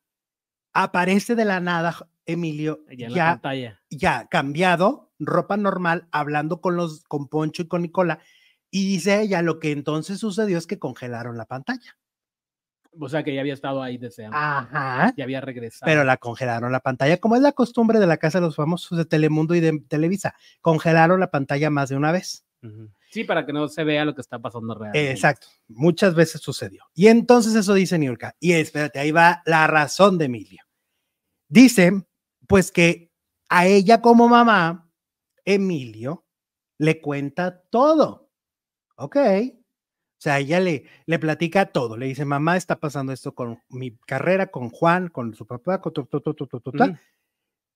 [0.72, 3.80] aparece de la nada Emilio Ya en la pantalla.
[3.90, 8.20] ya cambiado, ropa normal, hablando con los, con Poncho y con Nicola,
[8.70, 11.96] y dice ella, lo que entonces sucedió es que congelaron la pantalla.
[13.00, 14.40] O sea que ya había estado ahí desde antes.
[14.40, 15.14] Ajá.
[15.16, 15.88] Ya había regresado.
[15.88, 18.98] Pero la congelaron la pantalla, como es la costumbre de la casa de los famosos
[18.98, 20.34] de Telemundo y de Televisa.
[20.60, 22.44] Congelaron la pantalla más de una vez.
[23.10, 25.10] Sí, para que no se vea lo que está pasando realmente.
[25.10, 26.84] Exacto, muchas veces sucedió.
[26.94, 28.36] Y entonces eso dice Niurka.
[28.38, 30.62] Y espérate, ahí va la razón de Emilio.
[31.48, 31.92] Dice,
[32.46, 33.10] pues que
[33.48, 34.90] a ella como mamá,
[35.44, 36.24] Emilio
[36.78, 38.30] le cuenta todo.
[38.96, 39.16] Ok.
[40.22, 41.96] O sea, ella le, le platica todo.
[41.96, 45.92] Le dice, mamá, está pasando esto con mi carrera, con Juan, con su papá, con
[45.92, 46.84] tu, tu, tu, tu, tu, tu, ta".
[46.84, 46.96] Ujú.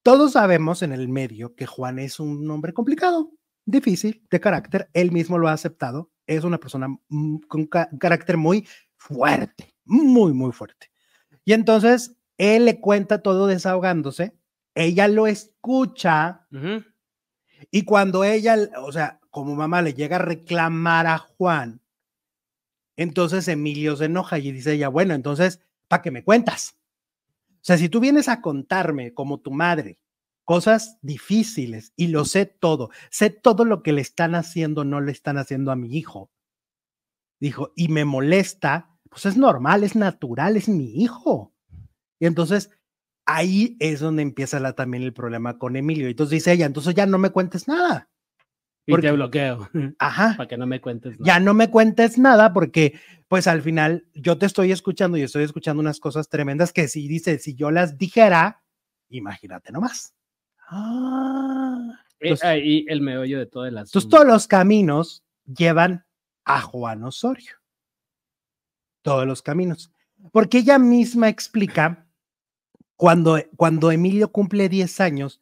[0.05, 3.33] Todos sabemos en el medio que Juan es un hombre complicado,
[3.65, 4.89] difícil, de carácter.
[4.93, 6.13] Él mismo lo ha aceptado.
[6.25, 10.93] Es una persona mm, con ca- carácter muy fuerte, muy, muy fuerte.
[11.45, 14.39] Y entonces él le cuenta todo desahogándose.
[14.77, 16.47] Ella lo escucha
[17.73, 21.81] y cuando ella, o sea, como mamá le llega a reclamar a Juan,
[22.97, 26.79] entonces Emilio se enoja y dice ella, bueno, entonces, ¿para qué me cuentas?
[27.51, 29.99] O sea, si tú vienes a contarme como tu madre
[30.45, 35.11] cosas difíciles y lo sé todo, sé todo lo que le están haciendo, no le
[35.11, 36.31] están haciendo a mi hijo.
[37.41, 41.53] Dijo, y me molesta, pues es normal, es natural, es mi hijo.
[42.21, 42.71] Y entonces
[43.27, 46.09] ahí es donde empieza la, también el problema con Emilio.
[46.09, 48.09] Entonces dice ella, entonces ya no me cuentes nada.
[48.87, 49.69] Y Porque- te bloqueo
[49.99, 50.35] Ajá.
[50.37, 51.19] para que no me cuentes.
[51.19, 51.25] nada.
[51.25, 55.43] Ya no me cuentes nada porque pues al final yo te estoy escuchando y estoy
[55.45, 58.63] escuchando unas cosas tremendas que si dice, si yo las dijera,
[59.09, 60.15] imagínate nomás.
[60.69, 62.01] Ah.
[62.21, 63.99] Eh, ahí el meollo de todo el asunto.
[63.99, 66.07] Entonces todos los caminos llevan
[66.45, 67.53] a Juan Osorio.
[69.03, 69.91] Todos los caminos.
[70.33, 72.07] Porque ella misma explica
[72.97, 75.41] cuando, cuando Emilio cumple 10 años,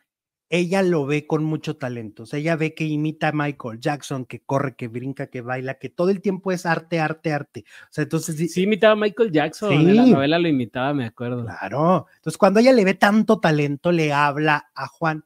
[0.50, 2.24] ella lo ve con mucho talento.
[2.24, 5.74] O sea, ella ve que imita a Michael Jackson, que corre, que brinca, que baila,
[5.78, 7.64] que todo el tiempo es arte, arte, arte.
[7.84, 9.72] O sea, entonces Sí, imitaba a Michael Jackson.
[9.72, 10.10] En la Sí.
[10.12, 11.44] novela lo imitaba, me acuerdo.
[11.44, 12.06] Claro.
[12.16, 15.24] Entonces, cuando ella le ve tanto talento, le habla a Juan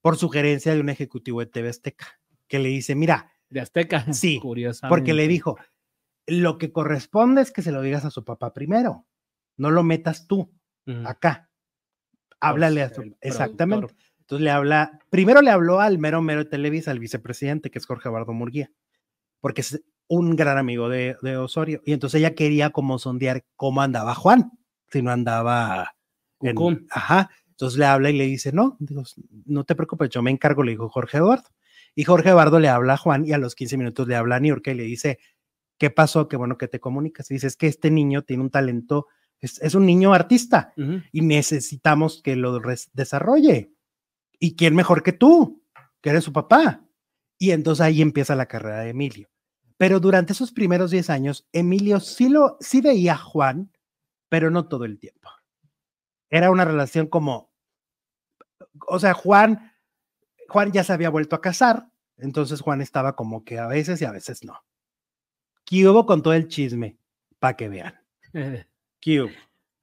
[0.00, 2.06] por sugerencia de un ejecutivo de TV Azteca,
[2.48, 4.04] que le dice, mira, De Azteca.
[4.14, 4.90] Sí, Curiosamente.
[4.90, 5.56] porque le dijo,
[6.26, 9.06] lo que corresponde es que se lo digas a su papá primero,
[9.58, 10.50] no lo metas tú
[11.04, 11.50] acá.
[12.40, 13.14] Háblale a su...
[13.20, 13.86] Exactamente.
[13.88, 14.13] productor.
[14.24, 17.86] Entonces le habla, primero le habló al mero mero de Televisa, al vicepresidente, que es
[17.86, 18.70] Jorge Bardo Murguía,
[19.40, 21.82] porque es un gran amigo de, de Osorio.
[21.84, 24.52] Y entonces ella quería como sondear cómo andaba Juan,
[24.90, 25.94] si no andaba
[26.50, 26.56] en-
[26.90, 27.30] ajá.
[27.50, 29.02] Entonces le habla y le dice, no, digo,
[29.46, 31.50] no te preocupes, yo me encargo, le dijo Jorge Eduardo.
[31.94, 34.40] Y Jorge Eduardo le habla a Juan y a los 15 minutos le habla a
[34.42, 35.18] York y le dice,
[35.78, 36.26] ¿qué pasó?
[36.28, 37.30] Qué bueno que te comunicas.
[37.30, 39.06] Y dice, es que este niño tiene un talento,
[39.40, 40.72] es, es un niño artista
[41.12, 42.60] y necesitamos que lo
[42.92, 43.70] desarrolle.
[44.44, 45.64] ¿Y quién mejor que tú,
[46.02, 46.84] que eres su papá?
[47.38, 49.30] Y entonces ahí empieza la carrera de Emilio.
[49.78, 53.72] Pero durante esos primeros 10 años, Emilio sí, lo, sí veía a Juan,
[54.28, 55.30] pero no todo el tiempo.
[56.28, 57.54] Era una relación como,
[58.86, 59.72] o sea, Juan,
[60.50, 64.04] Juan ya se había vuelto a casar, entonces Juan estaba como que a veces y
[64.04, 64.62] a veces no.
[65.64, 66.98] ¿Qué hubo con todo el chisme?
[67.38, 67.98] Para que vean.
[69.00, 69.32] ¿Qué hubo?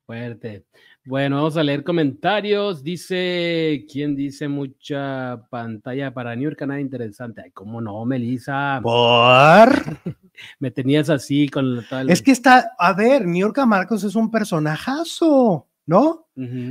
[0.05, 0.67] Fuerte.
[1.03, 2.83] Bueno, vamos a leer comentarios.
[2.83, 6.61] Dice, ¿quién dice mucha pantalla para New York?
[6.61, 7.41] Nada interesante.
[7.43, 8.79] Ay, cómo no, Melissa.
[8.83, 9.97] ¿Por?
[10.59, 12.09] Me tenías así con el...
[12.09, 16.27] Es que está, a ver, Niurka Marcos es un personajazo, ¿no?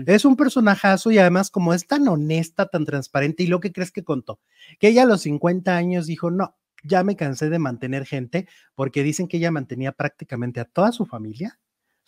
[0.06, 3.92] Es un personajazo y además como es tan honesta, tan transparente, y lo que crees
[3.92, 4.40] que contó,
[4.80, 9.04] que ella a los 50 años dijo, no, ya me cansé de mantener gente, porque
[9.04, 11.60] dicen que ella mantenía prácticamente a toda su familia,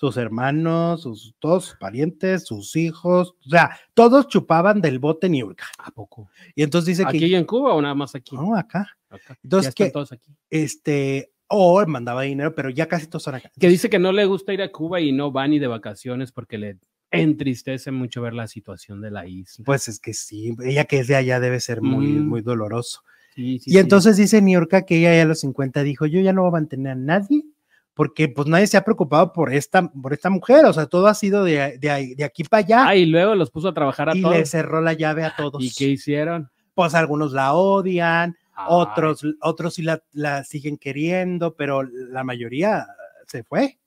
[0.03, 5.67] sus hermanos, sus, todos sus parientes, sus hijos, o sea, todos chupaban del bote Niurka.
[5.79, 6.29] ¿A poco?
[6.57, 7.37] Y entonces dice ¿Aquí que...
[7.37, 8.35] en Cuba o nada más aquí?
[8.35, 8.89] No, acá.
[9.09, 9.39] Acá.
[9.45, 10.35] Entonces, Ya están todos aquí.
[10.51, 13.53] Este, o mandaba dinero, pero ya casi todos son acá.
[13.61, 16.33] Que dice que no le gusta ir a Cuba y no va ni de vacaciones
[16.33, 16.79] porque le
[17.13, 19.65] entristece mucho ver la situación de la isla.
[19.65, 22.27] Pues es que sí, ella que es de allá debe ser muy, Mm.
[22.29, 23.03] muy doloroso.
[23.37, 23.79] Sí, sí, y sí.
[23.79, 26.53] entonces dice Niurka que ella ya a los 50 dijo, yo ya no voy a
[26.53, 27.45] mantener a nadie,
[27.95, 31.15] porque pues nadie se ha preocupado por esta, por esta mujer, o sea, todo ha
[31.15, 32.87] sido de, de, de aquí para allá.
[32.89, 34.37] Ah, y luego los puso a trabajar a y todos.
[34.37, 35.63] le cerró la llave a todos.
[35.63, 36.51] ¿Y qué hicieron?
[36.75, 42.87] Pues algunos la odian, Ay, otros, otros sí la, la siguen queriendo, pero la mayoría
[43.27, 43.79] se fue.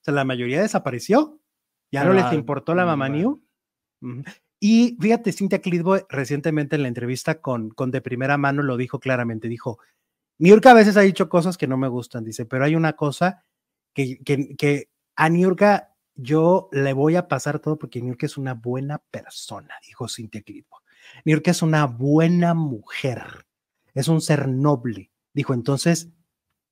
[0.00, 1.40] O sea, la mayoría desapareció.
[1.90, 3.08] Ya no les ah, importó la mamá.
[3.08, 3.42] New.
[4.60, 9.00] Y fíjate, Cintia Clitbo recientemente en la entrevista con, con De Primera Mano lo dijo
[9.00, 9.78] claramente, dijo,
[10.38, 13.42] Niurka a veces ha dicho cosas que no me gustan, dice, pero hay una cosa
[13.94, 18.54] que, que, que a Niurka yo le voy a pasar todo porque Niurka es una
[18.54, 20.82] buena persona, dijo Cintia Clitbo.
[21.24, 23.46] Niurka es una buena mujer,
[23.94, 25.10] es un ser noble.
[25.32, 26.10] Dijo, entonces,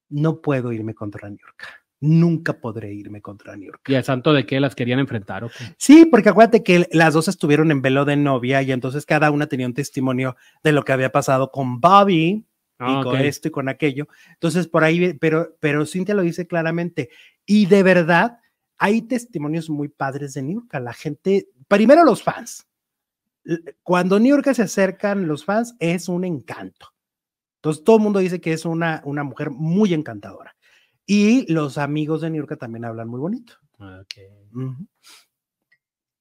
[0.08, 1.68] no puedo irme contra Niurka.
[2.00, 3.92] Nunca podré irme contra Niurka.
[3.92, 5.44] ¿Y al santo de qué las querían enfrentar?
[5.44, 5.74] o qué?
[5.78, 9.46] Sí, porque acuérdate que las dos estuvieron en velo de novia y entonces cada una
[9.46, 12.46] tenía un testimonio de lo que había pasado con Bobby
[12.78, 13.24] Ah, y con ok.
[13.24, 14.08] esto y con aquello.
[14.32, 17.10] Entonces, por ahí, pero, pero Cintia lo dice claramente.
[17.46, 18.38] Y de verdad,
[18.78, 20.80] hay testimonios muy padres de Niurka.
[20.80, 22.66] La gente, primero los fans.
[23.82, 26.88] Cuando Niurka se acercan los fans, es un encanto.
[27.56, 30.56] Entonces, todo el mundo dice que es una, una mujer muy encantadora.
[31.06, 33.54] Y los amigos de Niurka también hablan muy bonito.
[33.78, 34.14] Ok.
[34.54, 34.86] Ujú.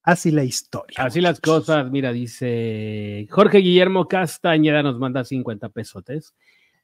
[0.04, 0.98] Así la historia.
[0.98, 6.36] Así las cosas, mira, dice Jorge Guillermo Castañeda nos manda 50 pesotes.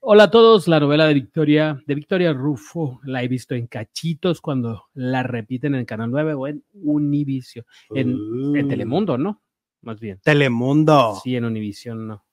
[0.01, 4.39] Hola a todos, la novela de Victoria, de Victoria Rufo, la he visto en cachitos
[4.39, 8.11] cuando la repiten en Canal 9 o en Univision, en,
[8.55, 9.41] en Uh, Telemundo, ¿no?
[9.81, 10.21] Más bien.
[10.23, 11.19] Telemundo.
[11.21, 12.25] Sí, en Univision, no.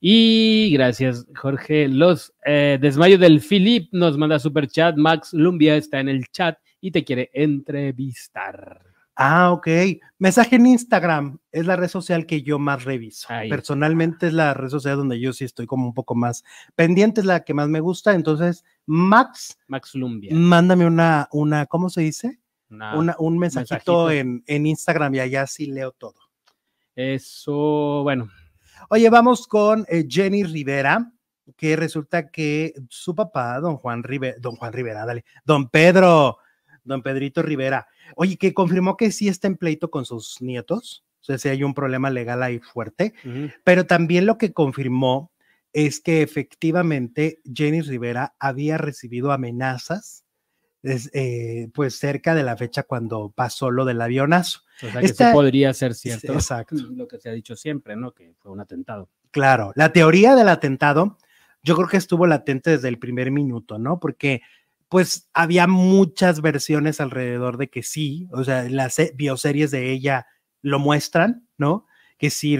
[0.00, 1.86] Y gracias, Jorge.
[1.86, 4.96] Los eh, desmayos del Philip nos manda super chat.
[4.96, 8.89] Max Lumbia está en el chat y te quiere entrevistar.
[9.22, 9.68] Ah, ok.
[10.18, 13.26] Mensaje en Instagram es la red social que yo más reviso.
[13.30, 16.42] Ahí Personalmente es la red social donde yo sí estoy como un poco más
[16.74, 18.14] pendiente, es la que más me gusta.
[18.14, 20.34] Entonces, Max, Max Lumbia.
[20.34, 22.40] mándame una, una, ¿cómo se dice?
[22.70, 24.10] Una- Una- un mensajito, mensajito.
[24.10, 26.14] En, en Instagram y allá sí leo todo.
[26.96, 28.28] Eso, bueno,
[28.88, 31.12] Oye, vamos con eh, Jenny Rivera.
[31.56, 36.38] que resulta que su papá, don Juan Rivera, don Juan Rivera, dale, don Pedro,
[36.84, 41.24] don Pedrito Rivera, oye, que confirmó que sí está en pleito con sus nietos, o
[41.24, 43.12] sea, si hay un problema legal ahí fuerte,
[43.64, 45.30] pero también lo que confirmó
[45.72, 50.24] es que efectivamente Jenny Rivera había recibido amenazas
[50.82, 54.60] es- eh, pues cerca de la fecha cuando pasó lo del avionazo.
[54.82, 56.32] O sea, que Esta- podría ser cierto.
[56.32, 56.74] Exacto.
[56.96, 58.12] Lo que se ha dicho siempre, ¿no?
[58.12, 59.10] Que fue un atentado.
[59.30, 61.18] Claro, la teoría del atentado,
[61.62, 64.00] yo creo que estuvo latente desde el primer minuto, ¿no?
[64.00, 64.40] Porque
[64.90, 70.26] pues había muchas versiones alrededor de que sí, o sea, las se- bioseries de ella
[70.60, 71.86] lo muestran, ¿no?
[72.18, 72.58] Que sí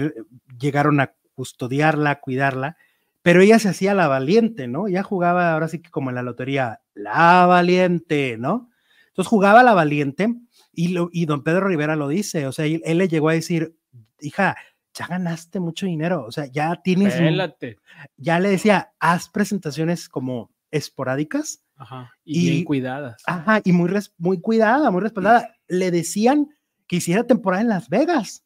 [0.59, 2.77] llegaron a custodiarla, a cuidarla,
[3.21, 4.87] pero ella se hacía la valiente, ¿no?
[4.87, 8.71] Ella jugaba ahora sí que como en la lotería, la valiente, ¿no?
[9.09, 10.33] Entonces jugaba la valiente
[10.73, 13.33] y, lo, y don Pedro Rivera lo dice, o sea, él, él le llegó a
[13.33, 13.75] decir,
[14.21, 14.55] hija,
[14.93, 17.25] ya ganaste mucho dinero, o sea, ya tienes, un-
[18.17, 22.11] ya le decía, haz presentaciones como esporádicas, Ajá.
[22.23, 23.23] Y, Y- bien cuidadas.
[23.25, 25.55] ajá, y muy, res- muy cuidada, muy respaldada.
[25.67, 26.47] Le decían
[26.87, 28.43] que hiciera temporada en Las Vegas,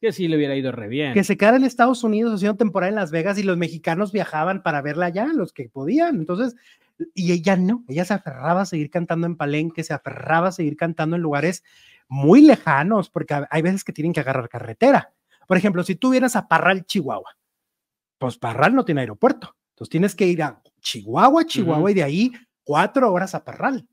[0.00, 1.12] Que sí le hubiera ido re bien.
[1.14, 4.62] que se quedara en Estados Unidos haciendo temporada en Las Vegas y los mexicanos viajaban
[4.62, 6.16] para verla allá, los que podían.
[6.16, 6.54] Entonces,
[7.14, 10.76] y ella no, ella se aferraba a seguir cantando en Palenque, se aferraba a seguir
[10.76, 11.62] cantando en lugares
[12.08, 15.12] muy lejanos, porque hay veces que tienen que agarrar carretera.
[15.46, 17.36] Por ejemplo, si tú vienes a Parral, Chihuahua,
[18.18, 19.54] pues Parral no tiene aeropuerto.
[19.74, 21.88] Entonces tienes que ir a Chihuahua, Chihuahua Ujú.
[21.90, 22.32] y de ahí
[22.66, 23.86] cuatro horas a Parral.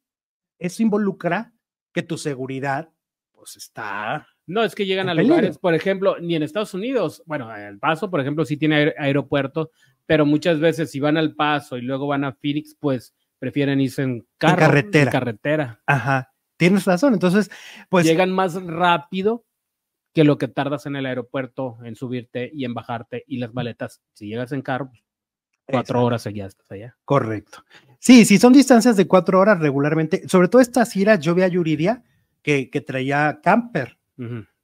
[0.57, 1.53] Eso involucra
[1.93, 2.89] que tu seguridad,
[3.32, 5.36] pues está No, es que llegan en a peligro.
[5.36, 8.95] lugares, por ejemplo, ni en Estados Unidos, bueno, El Paso, por ejemplo, sí tiene aer-
[8.97, 9.71] aeropuerto,
[10.05, 14.01] pero muchas veces si van al Paso y luego van a Phoenix, pues prefieren irse
[14.01, 15.11] en carro, carretera.
[15.11, 15.82] carretera.
[15.86, 17.13] Ajá, tienes razón.
[17.13, 17.49] Entonces,
[17.89, 19.45] pues Llegan más rápido
[20.13, 24.01] que lo que tardas en el aeropuerto en subirte y en bajarte y las maletas.
[24.13, 25.03] Si llegas en carro, pues,
[25.66, 26.05] cuatro Exacto.
[26.05, 26.95] horas ya estás allá.
[27.05, 27.64] Correcto.
[27.99, 30.28] Sí, sí, son distancias de cuatro horas regularmente.
[30.28, 32.03] Sobre todo estas giras, yo vi a Yuridia
[32.41, 33.97] que, que traía camper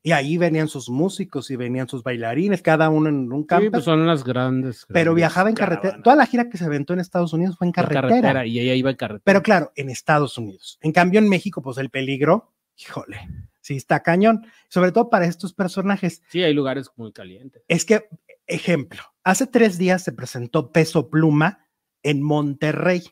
[0.02, 3.72] y ahí venían sus músicos y venían sus bailarines, cada uno en un Sí, camper.
[3.72, 4.86] pues son las grandes.
[4.88, 5.82] pero grandes viajaba en carretera.
[5.82, 6.04] caravanas.
[6.04, 8.45] Toda la gira que se aventó en Estados Unidos fue en En carretera.
[8.45, 9.24] y ella iba en carretera.
[9.26, 10.78] Pero claro, en Estados Unidos.
[10.82, 13.28] En cambio, en México, pues el peligro, híjole,
[13.70, 14.45] sí está cañón.
[14.67, 16.24] Sobre todo para estos personajes.
[16.30, 17.61] sí, hay lugares muy calientes.
[17.67, 18.09] Es que,
[18.47, 21.67] ejemplo, hace tres días se presentó Peso Pluma
[22.01, 23.03] en Monterrey.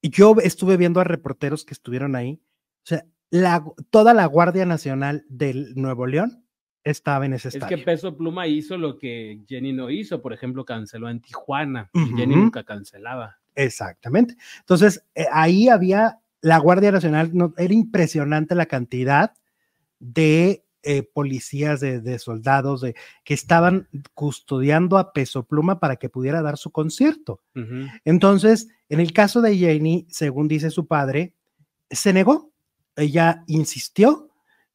[0.00, 2.40] Y yo estuve viendo a reporteros que estuvieron ahí.
[2.78, 6.46] O sea, la- toda la Guardia Nacional del Nuevo León
[6.82, 7.76] estaba en ese Es estadio.
[7.76, 11.90] que Peso Pluma hizo lo que Jenny no hizo, por ejemplo, canceló en Tijuana.
[11.92, 13.36] Jenny nunca cancelaba.
[13.54, 14.36] Exactamente.
[14.60, 19.34] Entonces, eh, ahí había la Guardia Nacional, no, era impresionante la cantidad
[19.98, 26.08] de eh, policías, de, de soldados, de, que estaban custodiando a Peso Pluma para que
[26.08, 27.42] pudiera dar su concierto.
[28.06, 31.34] Entonces, en el caso de Jenny, según dice su padre,
[31.90, 32.50] se negó.
[32.96, 34.30] Ella insistió,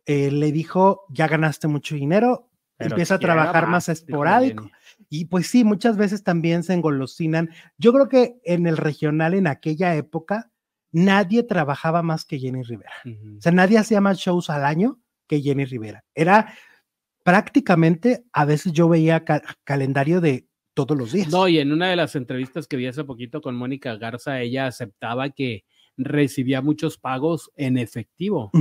[0.05, 4.70] eh, le dijo, ya ganaste mucho dinero, Pero empieza a trabajar más esporádico.
[5.09, 7.49] Y pues sí, muchas veces también se engolosinan.
[7.80, 10.51] Yo creo que en el regional, en aquella época,
[10.95, 12.91] nadie trabajaba más que Jenny Rivera.
[13.05, 13.37] Ujú.
[13.37, 16.03] O sea, nadie hacía más shows al año que Jenny Rivera.
[16.15, 16.53] Era
[17.23, 21.29] prácticamente, a veces yo veía ca- calendario de todos los días.
[21.29, 24.67] No, y en una de las entrevistas que vi hace poquito con Mónica Garza, ella
[24.67, 25.65] aceptaba que
[25.97, 28.51] recibía muchos pagos en efectivo,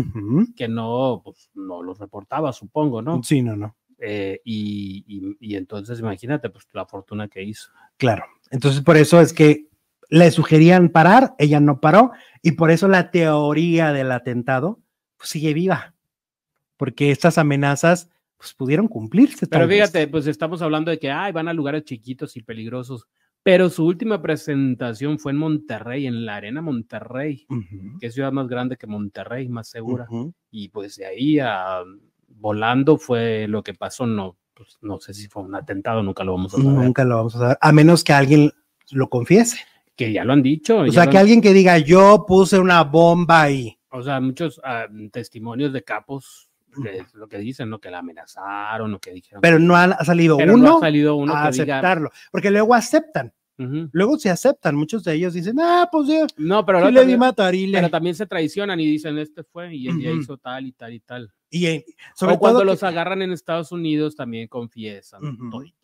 [0.56, 3.22] que no, pues, no los reportaba, supongo, ¿no?
[3.24, 3.76] Sí, no, no.
[3.98, 7.70] Eh, y, y- y entonces imagínate, pues la fortuna que hizo.
[7.96, 8.24] Claro.
[8.50, 9.66] Entonces, por eso es que
[10.10, 14.80] le sugerían parar, ella no paró, y por eso la teoría del atentado
[15.16, 15.94] pues, sigue viva.
[16.76, 19.46] Porque estas amenazas pues, pudieron cumplirse.
[19.46, 19.76] Pero vez.
[19.78, 23.06] fíjate, pues estamos hablando de que ay, van a lugares chiquitos y peligrosos,
[23.42, 28.32] pero su última presentación fue en Monterrey, en la Arena Monterrey, Ujú, que es ciudad
[28.32, 30.06] más grande que Monterrey, más segura.
[30.50, 31.82] Y pues de ahí a
[32.28, 36.32] volando fue lo que pasó, no, pues, no sé si fue un atentado, nunca lo
[36.32, 36.84] vamos a saber.
[36.84, 38.50] Nunca lo vamos a saber, a menos que alguien
[38.90, 39.58] lo confiese.
[39.96, 40.78] Que ya lo han dicho.
[40.80, 43.78] O sea, lo que han- alguien que diga, yo puse una bomba ahí.
[43.90, 46.48] O sea, muchos ah, testimonios de capos,
[46.82, 47.78] que es lo que dicen, ¿no?
[47.78, 49.40] Que la amenazaron o que dijeron.
[49.40, 51.76] Pero que- no ha salido pero no uno ha salido uno a que diga.
[51.76, 53.88] aceptarlo, porque luego aceptan, Ujú.
[53.92, 57.18] luego se aceptan, muchos de ellos dicen, ah, pues yo No, pero, sí le también,
[57.20, 57.78] matarile.
[57.78, 60.20] pero también se traicionan y dicen, este fue y él ya Ujú.
[60.22, 61.32] hizo tal y tal y tal.
[61.50, 61.84] Y en-
[62.16, 65.24] sobre o cuando todo que- los agarran en Estados Unidos también confiesan.
[65.24, 65.50] Ujú.
[65.50, 65.83] toditito.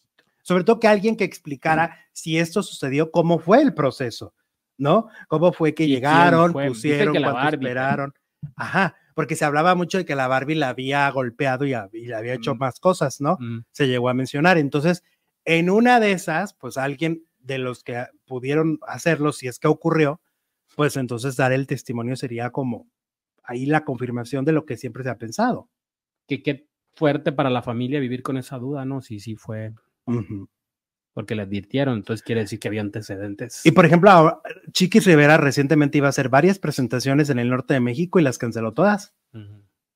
[0.51, 4.35] Sobre todo que alguien que explicara si esto sucedió, cómo fue el proceso,
[4.77, 5.07] ¿no?
[5.29, 6.67] Cómo fue que ¿Y quién llegaron, fue?
[6.67, 8.15] Pusieron, que la cuánto esperaron.
[8.57, 12.17] Ajá, porque se hablaba mucho de que la Barbie la había golpeado y, y le
[12.17, 12.59] había hecho Mm.
[12.59, 13.37] más cosas, ¿no?
[13.39, 13.61] Mm.
[13.71, 14.59] Se llegó a mencionar.
[14.59, 15.05] Entonces,
[15.45, 20.21] en una de esas, pues alguien de los que pudieron hacerlo, si es que ocurrió,
[20.75, 22.89] pues entonces dar el testimonio sería como
[23.45, 25.69] ahí la confirmación de lo que siempre se ha pensado.
[26.27, 29.01] Que qué fuerte para la familia vivir con esa duda, ¿no?
[29.01, 29.75] Si sí fue
[31.13, 33.67] Porque le advirtieron, entonces quiere decir que había antecedentes.
[33.67, 34.43] Y por ejemplo,
[34.73, 38.39] Chiquis Rivera recientemente iba a hacer varias presentaciones en el norte de México y las
[38.39, 39.15] canceló todas.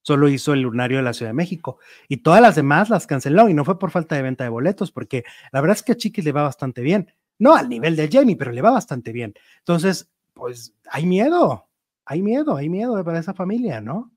[0.03, 3.49] Solo hizo el lunario de la Ciudad de México y todas las demás las canceló
[3.49, 5.97] y no fue por falta de venta de boletos, porque la verdad es que a
[5.97, 7.13] Chiquis le va bastante bien.
[7.39, 9.35] No al nivel de Jamie, pero le va bastante bien.
[9.61, 11.69] Entonces, pues hay miedo,
[12.05, 14.13] hay miedo, hay miedo para esa familia, ¿no?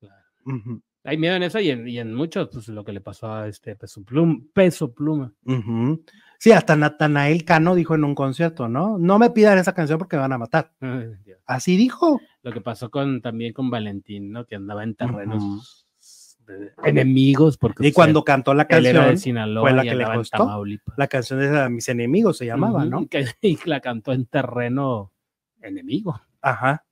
[0.00, 0.82] Claro.
[1.06, 3.46] Hay miedo en eso y en, y en muchos, pues lo que le pasó a
[3.46, 4.38] este peso pluma.
[4.54, 5.32] Peso pluma.
[6.38, 8.96] Sí, hasta Natanael Cano dijo en un concierto, ¿no?
[8.98, 10.72] No me pidan esa canción porque me van a matar.
[10.80, 11.40] Ay, Dios.
[11.46, 12.20] Así dijo.
[12.42, 14.46] Lo que pasó con también con Valentín, ¿no?
[14.46, 16.52] Que andaba en terrenos Ujú.
[16.52, 19.88] de enemigos porque Y pues, cuando cantó la era de canción, Sinaloa fue la y
[19.90, 20.64] que le costó.
[20.96, 23.06] La canción de Mis enemigos se llamaba, ¿no?
[23.08, 25.12] que- y la cantó en terreno
[25.60, 26.18] enemigo.
[26.40, 26.84] Ajá,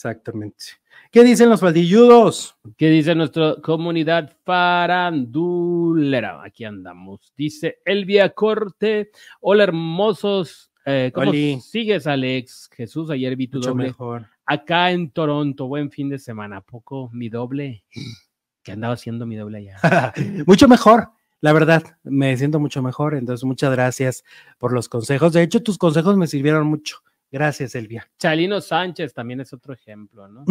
[0.00, 0.64] exactamente.
[1.10, 2.56] ¿Qué dicen los faldilludos?
[2.78, 6.42] ¿Qué dice nuestra comunidad farandulera?
[6.42, 7.34] Aquí andamos.
[7.36, 9.10] Dice Elvia Corte.
[9.40, 10.72] Hola, hermosos.
[10.86, 11.60] Eh, ¿Cómo Oli.
[11.60, 12.70] sigues, Alex?
[12.72, 14.26] Jesús, ayer vi tu Mucho doble mejor.
[14.46, 15.66] acá en Toronto.
[15.68, 16.58] Buen fin de semana.
[16.58, 17.84] ¿A poco mi doble?
[18.62, 20.14] ¿Qué andaba haciendo mi doble allá?
[20.46, 21.10] mucho mejor,
[21.42, 24.24] la verdad, me siento mucho mejor, entonces muchas gracias
[24.58, 25.32] por los consejos.
[25.32, 27.02] De hecho, tus consejos me sirvieron mucho.
[27.30, 28.08] Gracias, Elvia.
[28.18, 30.44] Chalino Sánchez también es otro ejemplo, ¿no?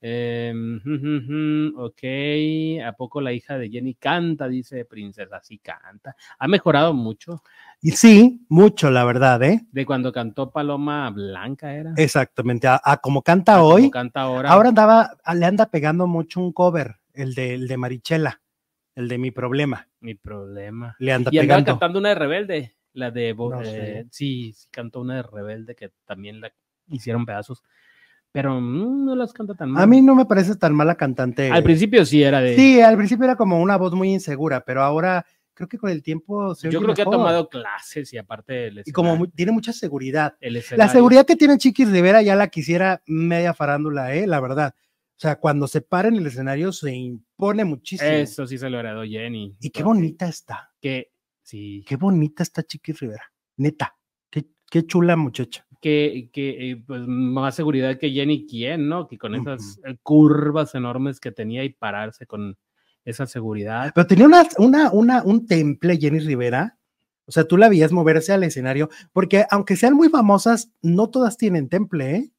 [0.00, 4.46] Eh, ujú, ok, ¿a poco la hija de Jenny canta?
[4.46, 6.14] Dice Princesa, sí canta.
[6.38, 7.42] Ha mejorado mucho
[7.82, 9.60] Y sí, mucho, la verdad, ¿eh?
[9.72, 11.94] de cuando cantó Paloma Blanca, ¿era?
[11.96, 12.68] Exactamente.
[12.68, 14.50] A, a como canta A como hoy, canta ahora.
[14.50, 18.40] ahora andaba, le anda pegando mucho un cover, el de, el de Marichela,
[18.94, 19.88] el de Mi Problema.
[20.00, 20.94] Mi problema.
[21.00, 21.72] Le anda Y andaba pegando.
[21.72, 23.34] cantando una de Rebelde, la de...
[23.34, 26.52] No eh, sí, sí, cantó una de Rebelde que también la
[26.88, 27.62] hicieron pedazos,
[28.32, 29.82] pero mm, no las canta tan mal.
[29.82, 31.50] A mí no me parece tan mala cantante.
[31.50, 32.56] Al principio sí era de...
[32.56, 35.24] Sí, al principio era como una voz muy insegura, pero ahora
[35.58, 38.82] creo que con el tiempo se yo creo que ha tomado clases y aparte el
[38.84, 40.36] y como muy- tiene mucha seguridad.
[40.40, 44.74] el La seguridad que tiene Chiquis Rivera ya la quisiera media farándula, eh, la verdad.
[45.18, 48.08] O sea, cuando se para en el escenario se impone muchísimo.
[48.08, 49.56] Eso sí se lo heredó Jenny.
[49.58, 51.10] Y qué bonita está, Que,
[51.48, 53.24] sí, qué bonita está Chiquis Rivera,
[53.56, 53.94] neta.
[54.30, 55.64] Qué, qué chula muchacha.
[55.80, 59.06] que, que eh, pues, más seguridad que Jenny quién, ¿no?
[59.06, 62.56] Que con esas eh, curvas enormes que tenía y pararse con
[63.04, 63.92] esa seguridad.
[63.94, 66.76] Pero tenía una, una, una, un temple, Jenny Rivera.
[67.26, 71.36] O sea, tú la veías moverse al escenario, porque aunque sean muy famosas, no todas
[71.36, 72.32] tienen temple, ¿eh?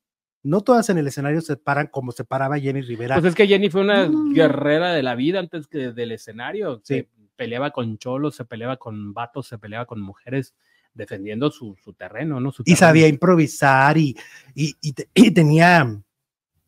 [0.43, 3.15] No todas en el escenario se paran como se paraba Jenny Rivera.
[3.15, 4.31] Pues es que Jenny fue una No.
[4.33, 6.81] guerrera de la vida antes que del escenario.
[6.83, 7.07] Sí.
[7.39, 10.53] Peleaba con cholos, se peleaba con vatos, se peleaba con mujeres,
[10.93, 12.51] defendiendo su, su terreno, ¿no?
[12.51, 12.79] Su y terreno.
[12.79, 14.13] sabía improvisar y,
[14.53, 16.01] y, y te- y tenía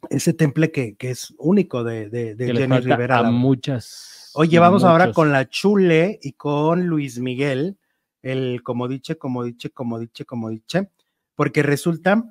[0.09, 3.17] ese temple que, que es único de, de, de que Jenny Rivera.
[3.19, 4.31] a muchas.
[4.33, 7.77] Oye, vamos ahora con la Chule y con Luis Miguel,
[8.21, 10.89] el como diche, como diche, como diche, como diche,
[11.35, 12.23] porque resulta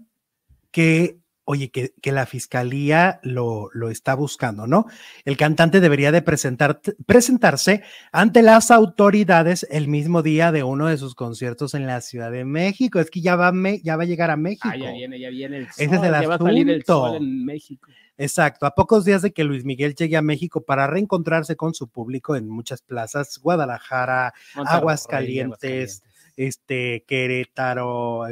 [0.70, 1.18] que,
[1.51, 4.86] oye, que, que la fiscalía lo, lo está buscando, ¿no?
[5.24, 7.82] El cantante debería de presentar, presentarse
[8.12, 12.44] ante las autoridades el mismo día de uno de sus conciertos en la Ciudad de
[12.44, 13.01] México.
[13.01, 14.68] Es que ya va, Me- ya va a llegar a México.
[14.70, 15.74] Ah, ya viene, ya viene el sol.
[15.78, 17.90] Ese es el ya va a salir el sol en México.
[18.16, 21.88] Exacto, a pocos días de que Luis Miguel llegue a México para reencontrarse con su
[21.88, 26.03] público en muchas plazas, Guadalajara, Monterrey, Aguascalientes,
[26.36, 28.26] este, Querétaro,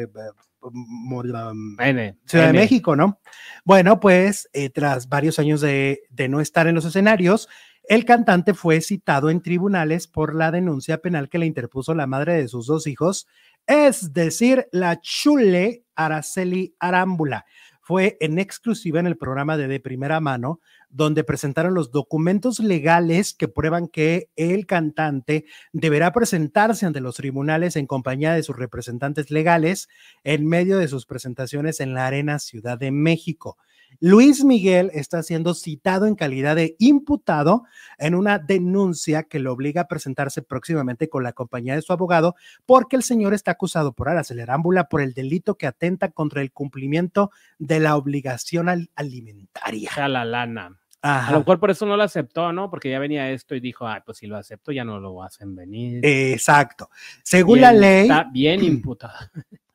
[1.78, 2.52] N, Ciudad de.
[2.52, 3.20] México, ¿no?
[3.64, 7.48] Bueno, pues eh, tras varios años de, de no estar en los escenarios,
[7.88, 12.34] el cantante fue citado en tribunales por la denuncia penal que le interpuso la madre
[12.34, 13.26] de sus dos hijos,
[13.66, 17.46] es decir, la chule Araceli Arámbula.
[17.80, 20.60] Fue en exclusiva en el programa de De Primera Mano,
[20.91, 27.76] donde presentaron los documentos legales que prueban que el cantante deberá presentarse ante los tribunales
[27.76, 29.89] en compañía de sus representantes legales
[30.24, 33.59] en medio de sus presentaciones en la Arena Ciudad de México.
[34.01, 37.64] Luis Miguel está siendo citado en calidad de imputado
[37.99, 42.34] en una denuncia que lo obliga a presentarse próximamente con la compañía de su abogado
[42.66, 46.53] porque el señor está acusado por Araceli Arámbula por el delito que atenta contra el
[46.53, 49.91] cumplimiento de la obligación al- alimentaria.
[49.91, 50.78] Deja la lana.
[51.09, 51.28] Ajá.
[51.28, 52.68] A lo mejor por eso no lo aceptó, ¿no?
[52.68, 55.54] Porque ya venía esto y dijo, ay, pues si lo acepto ya no lo hacen
[55.54, 56.00] venir.
[56.04, 56.90] Exacto.
[57.22, 59.14] Según la ley, Está bien imputado.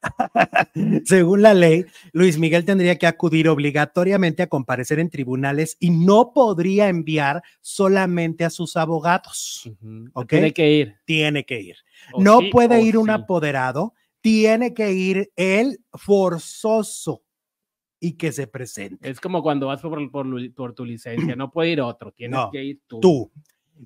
[1.06, 6.34] Según la ley, Luis Miguel tendría que acudir obligatoriamente a comparecer en tribunales y no
[6.34, 9.64] podría enviar solamente a sus abogados.
[9.66, 10.10] Ujú.
[10.14, 10.30] Ok.
[10.30, 10.96] Tiene que ir.
[11.06, 11.78] Tiene que ir.
[12.14, 13.12] O No sí puede ir un sí.
[13.12, 17.24] apoderado, tiene que ir el forzoso
[18.04, 19.10] y que se presente.
[19.10, 22.62] Es como cuando vas por, por, tu licencia, no puede ir otro, tienes No, que
[22.62, 23.00] ir tú.
[23.00, 23.32] Tú.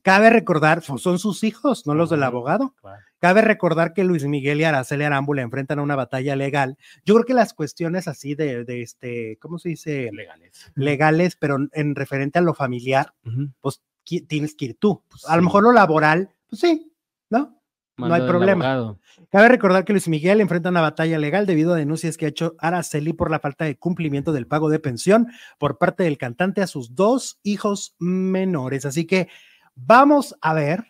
[0.02, 2.74] Cabe recordar, son, sus hijos, no los del abogado.
[2.82, 3.00] Claro.
[3.20, 6.78] Cabe recordar que Luis Miguel y Araceli Arámbula enfrentan a una batalla legal.
[7.06, 10.10] Yo creo que las cuestiones así de, de este, ¿cómo se dice?
[10.12, 10.72] Legales.
[10.74, 13.52] Legales, pero en referente a lo familiar, Ujú.
[13.62, 15.04] pues qui- tienes que ir tú.
[15.10, 16.92] Pues a lo mejor lo laboral, pues sí,
[17.98, 18.08] ¿no?
[18.08, 18.52] No hay problema.
[18.74, 19.00] abogado.
[19.32, 22.56] Cabe recordar que Luis Miguel enfrenta una batalla legal debido a denuncias que ha hecho
[22.60, 25.28] Araceli por la falta de cumplimiento del pago de pensión
[25.58, 28.86] por parte del cantante a sus dos hijos menores.
[28.86, 29.28] Así que
[29.76, 30.86] vamos a ver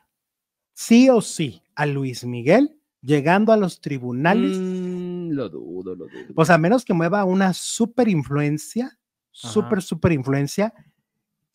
[0.74, 6.34] sí o sí a Luis Miguel llegando a los tribunales, Mm, lo dudo, lo dudo.
[6.36, 8.86] pues a menos que mueva una super influencia,
[9.44, 9.54] Ajá.
[9.54, 10.74] super, super influencia.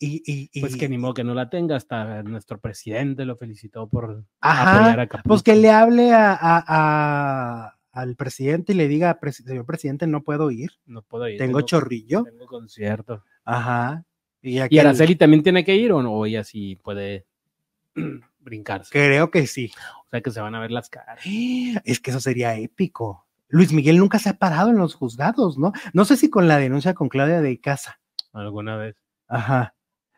[0.05, 3.37] Y, y- y- Pues que ni modo que no la tenga, hasta nuestro presidente lo
[3.37, 5.07] felicitó por Ajá, apoyar a.
[5.23, 10.05] Pues que le hable a, a- a- al presidente y le diga, "Presi- señor presidente,
[10.07, 11.37] no puedo ir, No puedo ir.
[11.37, 12.23] tengo chorrillo.
[12.23, 13.23] Tengo concierto.
[13.45, 14.03] Ajá.
[14.41, 16.11] Y, ¿Y aquel- Araceli también tiene que ir o no?
[16.13, 17.25] O ella sí puede
[18.39, 18.89] brincarse.
[18.91, 19.71] Creo que sí.
[20.05, 21.19] O sea que se van a ver las caras.
[21.85, 23.25] Es que eso sería épico.
[23.47, 25.71] Luis Miguel nunca se ha parado en los juzgados, ¿no?
[25.93, 27.99] No sé si con la denuncia con Claudia de Casa.
[28.33, 28.95] Alguna vez.
[29.27, 29.72] Ajá.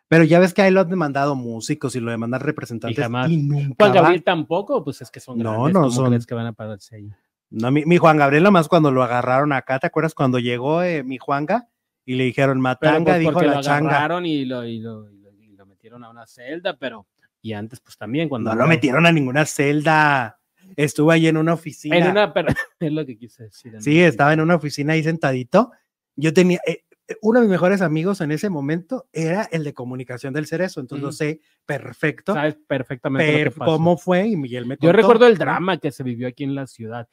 [0.07, 2.97] Pero ya ves que ahí lo han demandado músicos y lo demandan representantes.
[3.03, 3.29] jamás.
[3.31, 3.93] nunca Juan.
[3.93, 5.73] Gabriel tampoco, pues es que son No, grandes.
[5.73, 7.09] no ¿Cómo son- que van a pararse ahí?
[7.49, 11.03] No, mi, mi Juan Gabriel nomás cuando lo agarraron acá, ¿te acuerdas cuando llegó eh,
[11.03, 11.67] mi Juanga?
[12.05, 13.89] Y le dijeron, Matanga, pues dijo la lo changa.
[13.91, 17.07] agarraron y lo, y, lo, y lo- y lo metieron a una celda, pero
[17.41, 20.39] y antes pues también cuando No lo metieron a ninguna celda.
[20.75, 21.95] Estuvo ahí en una oficina.
[21.97, 22.47] en una pero
[22.79, 23.75] es lo que quise decir.
[23.79, 25.71] Sí, estaba en una oficina ahí sentadito.
[26.15, 26.84] Yo tenía, eh,
[27.21, 31.01] uno de mis mejores amigos en ese momento era el de comunicación del Cerezo, entonces
[31.03, 31.17] lo Ujú.
[31.17, 33.71] sé perfecto sabes perfectamente lo pero que pasó.
[33.73, 36.55] cómo fue y Miguel me Yo contó, recuerdo el drama que se vivió aquí en
[36.55, 37.07] la ciudad.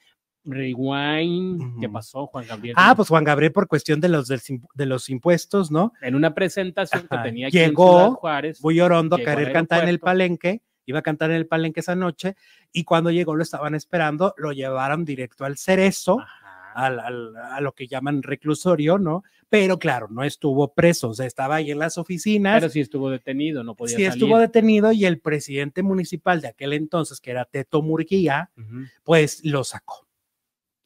[0.44, 1.92] Rewind, ¿qué Ujú.
[1.92, 2.74] pasó, Juan Gabriel?
[2.76, 5.92] Ah, pues Juan Gabriel por cuestión de los, de los impuestos, ¿no?
[6.00, 7.22] en una presentación Ajá.
[7.22, 8.62] que tenía aquí en Llegó, Ciudad Juárez.
[8.62, 12.34] Muy orondo querer cantar en el palenque, iba a cantar en el palenque esa noche
[12.72, 16.18] y cuando llegó lo estaban esperando, lo llevaron directo al Cerezo.
[16.20, 16.41] Ajá.
[16.74, 19.22] Al- al- a lo que llaman reclusorio, ¿no?
[19.48, 23.10] Pero claro, no estuvo preso, o sea, estaba ahí en las oficinas, Pero sí estuvo
[23.10, 24.22] detenido, no podía sí salir.
[24.22, 28.84] estuvo detenido y el presidente municipal de aquel entonces, que era Teto Murguía, Ujú.
[29.04, 30.06] pues lo sacó.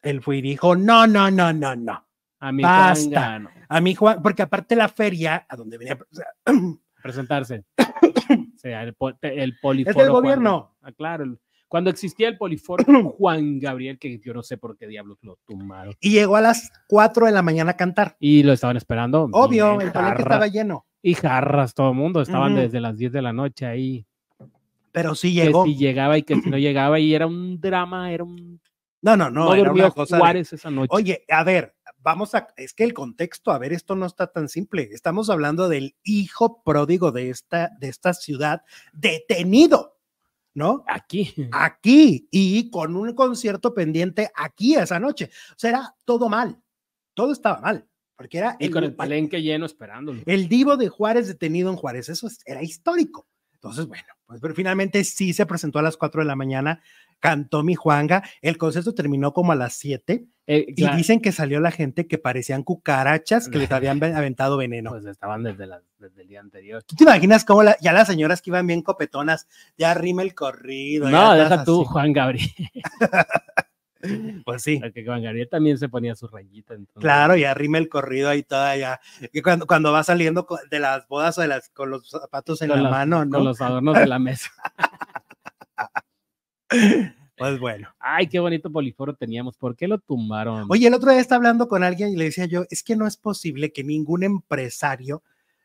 [0.02, 2.06] Él fue y dijo, no, no, no, no, no.
[2.38, 3.02] A mi Basta.
[3.02, 3.10] Juan
[3.44, 6.26] Gano, A mí, Juan, porque aparte la feria, a donde venía, o sea,
[7.02, 7.64] presentarse.
[7.78, 9.90] o sea, el, el poliforo.
[9.90, 10.76] es del gobierno.
[10.82, 11.24] Ah, claro.
[11.24, 11.38] el-
[11.68, 12.84] Cuando existía el poliforo
[13.18, 15.94] Juan Gabriel, que yo no sé por qué diablos lo tumbaron.
[16.00, 18.16] Y llegó a las 4 de la mañana a cantar.
[18.20, 19.28] Y lo estaban esperando.
[19.32, 22.20] Obvio, bien, el palenque estaba lleno, Y jarras, todo el mundo.
[22.22, 24.06] Estaban desde las 10 de la noche ahí.
[24.92, 25.64] pero sí Que llegó.
[25.64, 26.98] si llegaba y que si no llegaba.
[27.00, 28.60] Y era un drama, era un.
[29.02, 30.88] No, no, no, No, era una cosa de- Juárez esa noche.
[30.90, 34.48] Oye, a ver, vamos a, es que el contexto, a ver, esto no está tan
[34.48, 34.88] simple.
[34.92, 38.62] Estamos hablando del hijo pródigo de esta, de esta ciudad
[38.92, 39.95] detenido,
[40.56, 40.82] ¿no?
[40.88, 41.32] Aquí.
[41.52, 45.30] Aquí y con un concierto pendiente aquí esa noche.
[45.50, 46.58] O sea, era todo mal,
[47.14, 47.86] todo estaba mal,
[48.16, 50.22] porque era Y con el palenque lleno esperándolo.
[50.24, 53.28] el divo de Juárez detenido en Juárez, eso es- era histórico.
[53.70, 56.80] Entonces, bueno, pues pero finalmente sí se presentó a las 4 de la mañana,
[57.20, 61.58] cantó mi Juanga, el concierto terminó como a las 7 Eh, y dicen que salió
[61.60, 64.90] la gente que parecían cucarachas que les habían ve- aventado veneno.
[64.90, 66.82] Pues estaban desde, la- desde el día anterior.
[66.84, 70.34] ¿Tú te imaginas cómo la- ya las señoras que iban bien copetonas, ya rima el
[70.34, 71.08] corrido?
[71.08, 71.88] No, deja tú, así?
[71.90, 72.50] Juan Gabriel.
[74.44, 76.74] Pues sí, Porque Juan Gabriel también se ponía su rayita.
[76.74, 79.00] entonces- claro, ya rima el corrido ahí toda ya.
[79.42, 82.82] Cuando, cuando va saliendo de las bodas o de las, con los zapatos en Con
[82.82, 83.38] la mano, ¿no?
[83.38, 84.50] Con los adornos de la mesa.
[87.38, 87.94] Pues bueno.
[87.98, 89.58] Ay, qué bonito poliforo teníamos.
[89.58, 90.66] ¿Por qué lo tumbaron?
[90.70, 93.06] Oye, el otro día estaba hablando con alguien y le decía yo, es que no
[93.06, 95.22] es posible que ningún empresario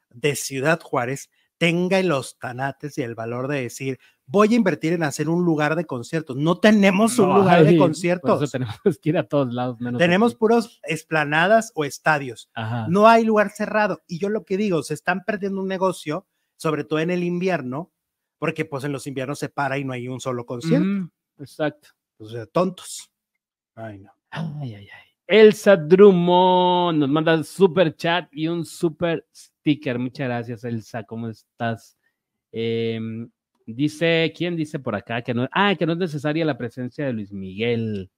[0.09, 3.99] de Ciudad Juárez tenga los tanates y el valor de decir,
[4.31, 6.37] voy a invertir en hacer un lugar de conciertos.
[6.37, 8.41] No tenemos un No lugar de hay, por conciertos.
[8.41, 9.99] eso tenemos que ir a todos lados menos.
[9.99, 10.39] Tenemos aquí.
[10.39, 12.49] puros esplanadas o estadios.
[12.53, 12.87] Ajá.
[12.89, 14.01] No hay lugar cerrado.
[14.07, 17.91] Y yo lo que digo, se están perdiendo un negocio, sobre todo en el invierno,
[18.39, 21.11] porque pues en los inviernos se para y no hay un solo concierto.
[21.37, 21.89] Exacto.
[22.17, 23.11] O sea, tontos.
[23.75, 24.11] Ay, no.
[24.29, 25.07] Ay, ay, ay.
[25.27, 29.99] Elsa Drummond nos manda super chat y un super sticker.
[29.99, 31.03] Muchas gracias, Elsa.
[31.03, 31.97] ¿Cómo estás?
[32.51, 33.29] Em,
[33.65, 35.47] dice, ¿quién dice por acá que no?
[35.51, 38.09] Ah, que no es necesaria la presencia de Luis Miguel.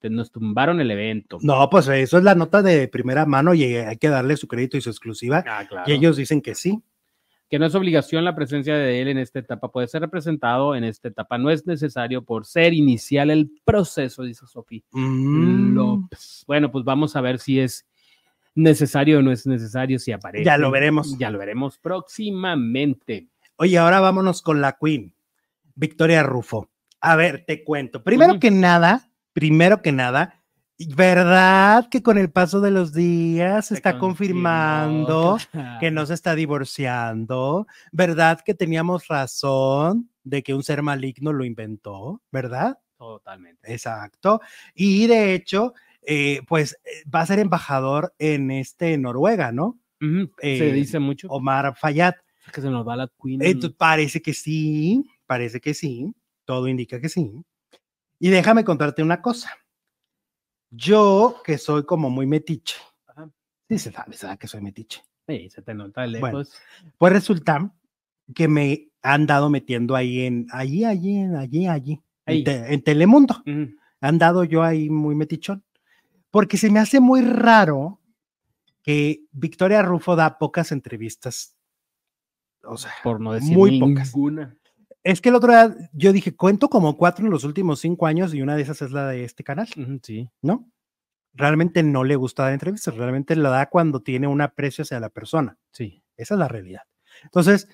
[0.00, 1.38] Te- Nos tumbaron el evento.
[1.42, 4.76] No, pues eso es la nota de primera mano y hay que darle su crédito
[4.76, 5.42] y su exclusiva.
[5.46, 5.90] Ah, claro.
[5.90, 6.78] Y ellos dicen que sí.
[7.50, 10.82] que no es obligación la presencia de él en esta etapa, puede ser representado en
[10.82, 15.74] esta etapa, no es necesario por ser inicial el proceso, dice Sofía Mm.
[15.74, 16.42] López.
[16.48, 17.86] Bueno, pues vamos a ver si es
[18.56, 20.44] necesario o no es necesario, si aparece.
[20.44, 21.16] Ya lo veremos.
[21.18, 23.28] Ya lo veremos próximamente.
[23.56, 25.14] Oye, ahora vámonos con la Queen,
[25.74, 26.70] Victoria Rufo.
[27.00, 28.02] A ver, te cuento.
[28.02, 30.42] Primero que nada, primero que nada,
[30.96, 35.38] ¿verdad que con el paso de los días se está confirmando
[35.80, 37.66] que no se está divorciando?
[37.92, 42.22] ¿Verdad que teníamos razón de que un ser maligno lo inventó?
[42.32, 42.78] ¿Verdad?
[42.98, 43.72] Totalmente.
[43.72, 44.40] Exacto.
[44.74, 49.78] Y de hecho, eh, pues eh, va a ser embajador en este Noruega, ¿no?
[50.40, 52.14] Se Eh, dice mucho Omar Fayad.
[52.52, 53.42] Que se nos va la Queen.
[53.42, 56.12] Entonces, parece que sí, parece que sí,
[56.44, 57.30] todo indica que sí.
[58.18, 59.50] Y déjame contarte una cosa.
[60.70, 62.76] Yo, que soy como muy metiche,
[63.06, 63.30] Ajá.
[63.68, 65.02] sí se sabe, sabe que soy metiche.
[65.28, 66.38] Sí, se te nota de Bueno.
[66.38, 66.54] lejos.
[66.98, 67.72] Pues resulta
[68.34, 72.38] que me han dado metiendo ahí en, allí, allí, allí, allí, Ahí.
[72.38, 73.36] en, Te- en Telemundo.
[73.46, 73.74] Ujú.
[74.00, 75.62] Han dado yo ahí muy metichón.
[76.30, 78.00] Porque se me hace muy raro
[78.82, 81.53] que Victoria Rufo da pocas entrevistas.
[82.66, 84.14] O sea, Por no decir Muy pocas.
[84.14, 84.56] ninguna.
[85.02, 88.32] Es que el otro día yo dije, cuento como cuatro en los últimos cinco años
[88.32, 89.68] y una de esas es la de este canal,
[90.02, 90.30] Sí.
[90.40, 90.70] ¿no?
[91.34, 95.10] Realmente no le gusta dar entrevistas, realmente la da cuando tiene un aprecio hacia la
[95.10, 95.58] persona.
[95.72, 96.02] Sí.
[96.16, 96.82] Esa es la realidad.
[97.24, 97.68] Entonces,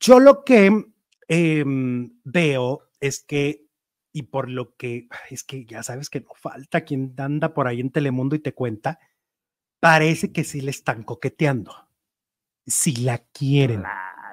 [0.00, 0.86] yo lo que
[1.28, 3.66] em, veo es que,
[4.12, 7.80] y por lo que, es que ya sabes que no falta quien anda por ahí
[7.80, 8.98] en Telemundo y te cuenta,
[9.78, 11.72] parece que sí le están coqueteando.
[12.66, 13.84] Si la quieren.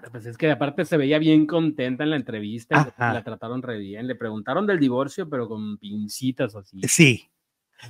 [0.04, 3.14] Claro, pues es que aparte se veía bien contenta en la entrevista, Ajá.
[3.14, 6.82] la trataron re bien, le preguntaron del divorcio, pero con pincitas así.
[6.90, 7.32] Sí,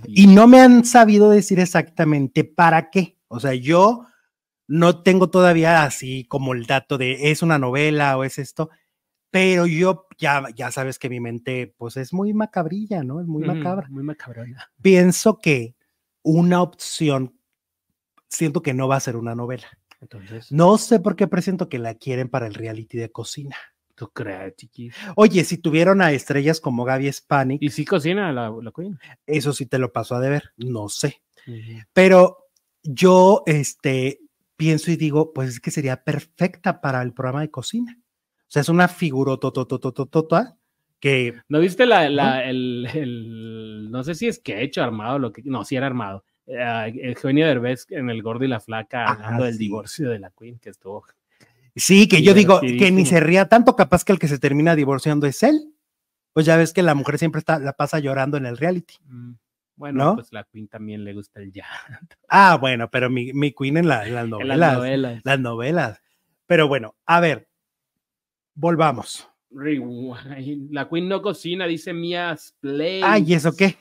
[0.05, 3.18] y no me han sabido decir exactamente para qué.
[3.30, 4.05] O sea, yo
[4.68, 8.70] no tengo todavía así como el dato de es una novela o es esto,
[9.32, 13.22] pero yo ya, ya sabes que mi mente pues es muy macabrilla, ¿no?
[13.22, 13.88] Es muy macabra.
[13.89, 14.72] Muy macabrona.
[14.84, 15.76] Pienso que
[16.22, 17.39] una opción,
[18.28, 19.66] siento que no va a ser una novela.
[20.03, 23.55] Entonces, No sé por qué presiento que la quieren para el reality de cocina.
[23.95, 24.93] tú crees, chiquis.
[25.15, 28.97] Oye, si tuvieron a estrellas como Gaby Spanik, Y sí cocina la, la Queen.
[29.25, 31.21] eso sí te lo paso a deber, no sé.
[31.93, 32.47] Pero
[32.83, 34.19] yo este,
[34.55, 37.97] pienso y digo, pues es que sería perfecta para el programa de cocina.
[38.41, 40.57] O sea, es una figura tototototota
[40.99, 45.31] que ¿No viste la, la- el, el- no sé si es que hecho armado, lo
[45.33, 46.23] que, no, sí era armado.
[46.47, 49.59] Eh, Eugenio Derbez en El Gordo y la Flaca Ah, hablando del sí.
[49.59, 51.05] divorcio de la Queen, que estuvo.
[51.75, 54.75] sí, que yo digo que ni se ría tanto, capaz que el que se termina
[54.75, 55.73] divorciando es él.
[56.33, 58.95] Pues ya ves que la mujer siempre está, la pasa llorando en el reality.
[59.05, 59.33] mm,
[59.75, 60.15] Bueno, ¿No?
[60.15, 61.65] pues la Queen también le gusta el ya.
[62.27, 64.57] Ah, bueno, pero mi, mi queen en, la- en las En novelas.
[64.59, 65.21] las novelas.
[65.23, 66.01] Las novelas.
[66.47, 67.47] Pero bueno, a ver,
[68.55, 69.29] volvamos.
[69.51, 73.01] La Queen no cocina, dice Mia Play.
[73.03, 73.77] Ay, ¿y eso qué?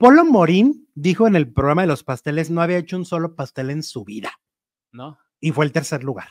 [0.00, 3.68] Polo Morín dijo en el programa de los pasteles no había hecho un solo pastel
[3.68, 4.40] en su vida
[4.92, 5.18] ¿No?
[5.40, 6.28] y fue el tercer lugar.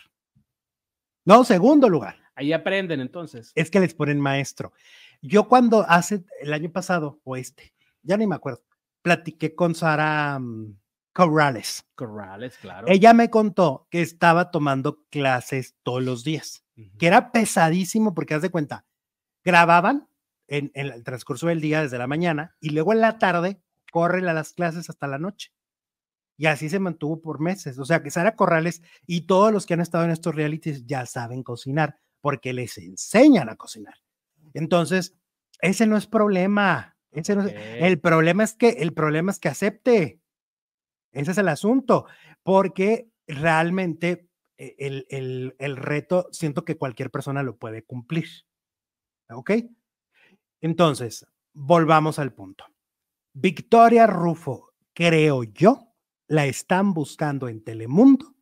[1.24, 2.18] No, segundo lugar.
[2.34, 3.52] Ahí aprenden entonces.
[3.54, 4.74] Es que les ponen maestro.
[5.22, 8.64] Yo cuando hace el año pasado o este, ya ni me acuerdo,
[9.04, 10.76] platiqué con Sara mm,
[11.14, 11.86] Corrales.
[11.94, 12.88] Corrales, claro.
[12.90, 16.66] Ella me contó que estaba tomando clases todos los días,
[16.98, 18.88] que era pesadísimo porque haz de cuenta,
[19.44, 20.09] grababan
[20.50, 24.28] en, en el transcurso del día desde la mañana y luego en la tarde corren
[24.28, 25.52] a las clases hasta la noche.
[26.38, 27.78] Y así se mantuvo por meses.
[27.80, 31.06] O sea que Sara Corrales y todos los que han estado en estos realities ya
[31.06, 33.96] saben cocinar porque les enseñan a cocinar.
[34.54, 35.16] Entonces,
[35.62, 36.98] ese no es problema.
[37.12, 40.22] Ese no es- el problema es que el problema es que acepte.
[41.12, 42.06] Ese es el asunto,
[42.44, 44.28] porque realmente
[44.58, 48.28] eh, el, el- el reto siento que cualquier persona lo puede cumplir.
[49.30, 49.52] ¿Ok?
[50.62, 52.66] Entonces, volvamos al punto.
[53.34, 55.94] Victoria Rufo, creo yo,
[56.28, 58.36] la están buscando en Telemundo.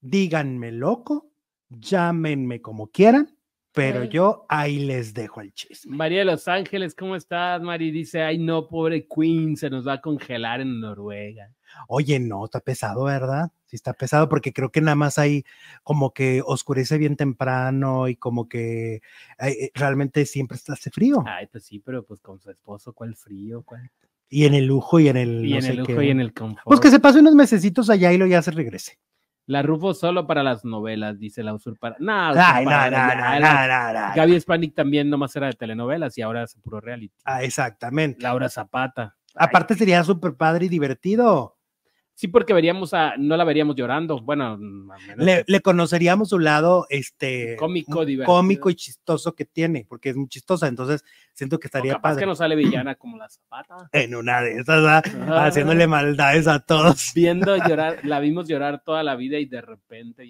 [0.00, 1.32] Díganme loco,
[1.68, 3.36] llámenme como quieran,
[3.72, 5.96] pero yo ahí les dejo el chisme.
[5.96, 7.90] María de Los Ángeles, ¿cómo estás, Mari?
[7.90, 11.52] Dice, ay no, pobre Queen, se nos va a congelar en Noruega.
[11.88, 13.50] Oye, no, está pesado, ¿verdad?
[13.68, 15.44] Sí, está pesado porque creo que nada más hay
[15.82, 19.00] como que oscurece bien temprano y como que eh,
[19.40, 21.22] eh, realmente siempre está hace frío.
[21.26, 23.62] Ay, pues sí, pero pues con su esposo, ¿cuál frío?
[23.62, 23.90] ¿Cuál?
[24.30, 25.44] Y en el lujo y en el.
[25.44, 26.06] Y no en sé el lujo qué.
[26.06, 26.64] y en el confort.
[26.66, 28.98] Pues que se pase unos mesecitos allá y lo ya se regrese.
[29.44, 34.08] La Rufo solo para las novelas, dice la no, usurpadora, no, ya, no, la- no,
[34.08, 34.14] no.
[34.14, 37.14] Gaby Spanik también nomás era de telenovelas y ahora es puro reality.
[37.24, 38.22] Ah, exactamente.
[38.22, 39.14] Laura Zapata.
[39.34, 41.57] Aparte sería súper padre y divertido.
[42.18, 44.20] Sí, porque veríamos a, no la veríamos llorando.
[44.20, 44.58] Bueno,
[45.18, 48.26] Le, le conoceríamos su lado este, Cómico, divertido.
[48.34, 50.66] cómico y chistoso que tiene, porque es muy chistosa.
[50.66, 52.20] Entonces, siento que o estaría capaz padre.
[52.22, 53.88] que no sale villana como la zapata.
[53.92, 54.84] En una de esas.
[54.84, 55.46] Ah.
[55.46, 57.12] haciéndole maldades a todos.
[57.14, 60.24] Viendo llorar, la vimos llorar toda la vida y de repente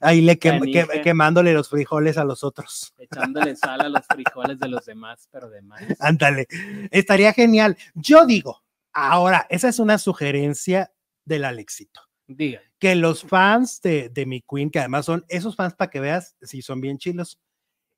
[0.00, 2.94] Ahí le quem- que- quemándole los frijoles a los otros.
[2.96, 5.82] echándole sal a los frijoles de los demás, pero de más.
[6.00, 6.46] Ándale.
[6.90, 7.76] Estaría genial.
[7.94, 8.62] Yo digo,
[8.94, 10.90] ahora, esa es una sugerencia
[11.28, 12.00] del Alexito.
[12.26, 16.00] Diga, Que los fans de, de mi Queen, que además son esos fans para que
[16.00, 17.40] veas si son bien chilos,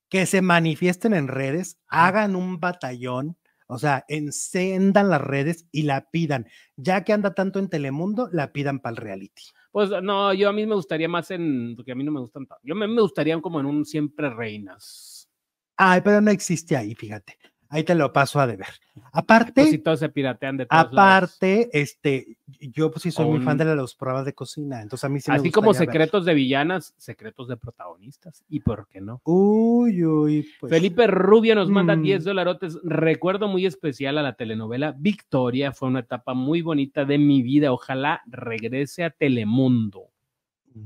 [0.08, 6.10] que se manifiesten en redes, hagan un batallón, o sea, encendan las redes y la
[6.10, 6.48] pidan.
[6.76, 9.42] Ya que anda tanto en Telemundo, la pidan para el reality.
[9.70, 12.46] pues no, yo a mí me gustaría más en, porque a mí no me gustan
[12.46, 12.60] tanto.
[12.64, 15.28] Yo me, me gustaría como en un siempre reinas.
[15.76, 17.38] Ay, pero no existe ahí, fíjate.
[17.72, 18.66] Ahí te lo paso a deber.
[19.12, 21.30] Aparte, Pues si todos se piratean de todos lados.
[21.32, 25.08] aparte, este, yo pues sí soy muy fan de las pruebas de cocina, entonces a
[25.08, 25.76] mí sí me Así como ver.
[25.76, 28.44] secretos de villanas, secretos de protagonistas.
[28.48, 29.20] ¿Y por qué no?
[29.24, 30.70] Uy, uy, pues.
[30.70, 32.02] Felipe Rubio nos manda Mm.
[32.02, 32.78] 10 dolarotes.
[32.82, 35.72] Recuerdo muy especial a la telenovela Victoria.
[35.72, 37.72] Fue una etapa muy bonita de mi vida.
[37.72, 40.08] Ojalá regrese a Telemundo.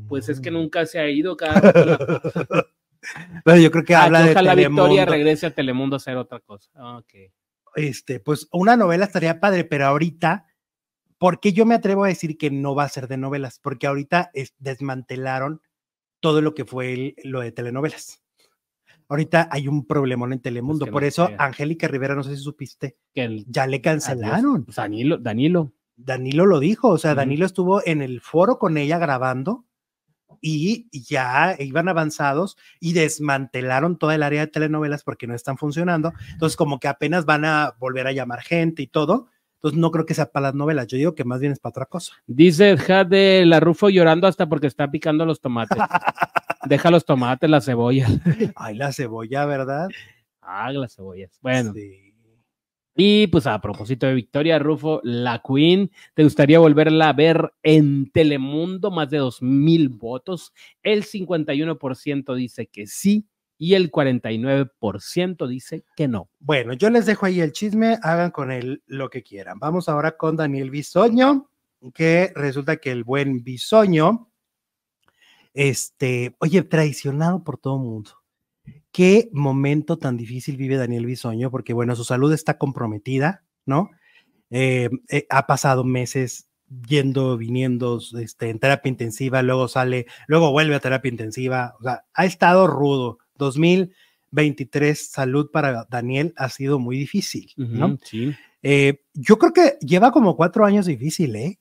[0.09, 0.55] Pues es que Mm.
[0.55, 1.55] nunca se ha ido cada
[3.45, 5.13] Pero yo creo que Ah, habla que de ojalá Victoria Telemundo.
[5.13, 6.71] regrese a Telemundo a hacer otra cosa.
[6.75, 7.15] Ah, Ok.
[7.77, 10.47] Este, pues una novela estaría padre, pero ahorita,
[11.19, 13.59] ¿por qué yo me atrevo a decir que no va a ser de novelas?
[13.59, 15.61] Porque ahorita es- desmantelaron
[16.21, 18.23] todo lo que fue el- lo de telenovelas.
[19.09, 21.37] Ahorita hay un problemón en Telemundo, que por no eso sé.
[21.39, 24.65] Angélica Rivera, no sé si supiste, Que el- ya le cancelaron.
[24.65, 25.73] Pues Danilo, Danilo.
[25.97, 27.15] Danilo lo dijo, o sea.
[27.15, 29.67] Danilo estuvo en el foro con ella grabando
[30.47, 36.13] y ya iban avanzados y desmantelaron toda el área de telenovelas porque no están funcionando.
[36.33, 39.29] Entonces, como que apenas van a volver a llamar gente y todo.
[39.55, 40.87] Entonces, no creo que sea para las novelas.
[40.89, 42.13] Yo digo que más bien es para otra cosa.
[42.27, 45.79] Dice Jade la Rufo llorando hasta porque está picando los tomates.
[46.67, 48.11] Deja los tomates, las cebollas.
[48.55, 49.89] Ay, la cebolla, ¿verdad?
[50.43, 51.31] Ah, las cebollas.
[51.41, 51.73] Bueno.
[51.73, 52.04] Sí.
[52.97, 58.11] Y pues a propósito de Victoria Rufo, la Queen, ¿te gustaría volverla a ver en
[58.13, 58.91] Telemundo?
[58.93, 60.53] Más de dos mil votos.
[60.83, 63.27] El 51% dice que sí
[63.59, 66.29] y el 49% dice que no.
[66.39, 69.59] Bueno, yo les dejo ahí el chisme, hagan con él lo que quieran.
[69.59, 71.49] Vamos ahora con Daniel Bisoño,
[71.95, 74.29] que resulta que el buen Bisoño,
[75.53, 78.24] este, oye, traicionado por todo mundo.
[78.95, 83.91] Qué momento tan difícil vive Daniel Bisoño, porque bueno, su salud está comprometida, ¿no?
[84.51, 86.49] Eh, eh, ha pasado meses
[86.87, 92.05] yendo, viniendo este, en terapia intensiva, luego sale, luego vuelve a terapia intensiva, o sea,
[92.15, 93.19] ha estado rudo.
[93.37, 97.99] 2023, salud para Daniel ha sido muy difícil, ¿no?
[98.05, 98.33] Sí.
[98.63, 101.59] Eh, yo creo que lleva como cuatro años difícil, ¿eh?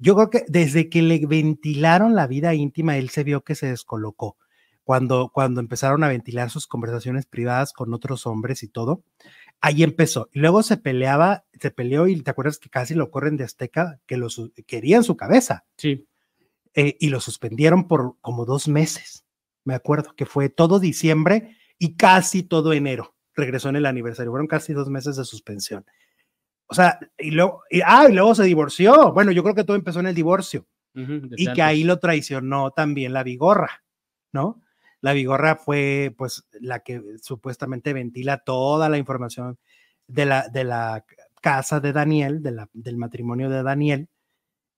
[0.00, 3.68] Yo creo que desde que le ventilaron la vida íntima, él se vio que se
[3.68, 4.38] descolocó.
[4.84, 9.02] Cuando, cuando empezaron a ventilar sus conversaciones privadas con otros hombres y todo,
[9.60, 10.28] ahí empezó.
[10.32, 13.98] Y luego se peleaba, se peleó y te acuerdas que casi lo corren de Azteca,
[14.06, 14.28] que lo
[14.66, 16.06] querían su cabeza Sí.
[16.74, 19.24] eh, y lo suspendieron por como dos meses.
[19.64, 23.14] Me acuerdo que fue todo diciembre y casi todo enero.
[23.34, 24.30] Regresó en el aniversario.
[24.32, 25.86] Fueron casi dos meses de suspensión.
[26.66, 29.12] O sea, y luego, y, ah, y luego se divorció.
[29.12, 31.64] Bueno, yo creo que todo empezó en el divorcio Ujú, desde y que antes.
[31.64, 33.82] ahí lo traicionó también la Vigorra,
[34.32, 34.60] ¿no?
[35.04, 39.58] La Vigorra fue pues la que supuestamente ventila toda la información
[40.06, 41.04] de la, de la
[41.42, 44.08] casa de Daniel, de la, del matrimonio de Daniel.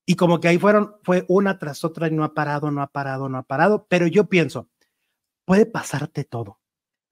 [0.04, 2.88] Y como que ahí fueron, fue una tras otra y no ha parado, no ha
[2.88, 3.86] parado, no ha parado.
[3.88, 4.68] Pero yo pienso,
[5.44, 6.58] puede pasarte todo,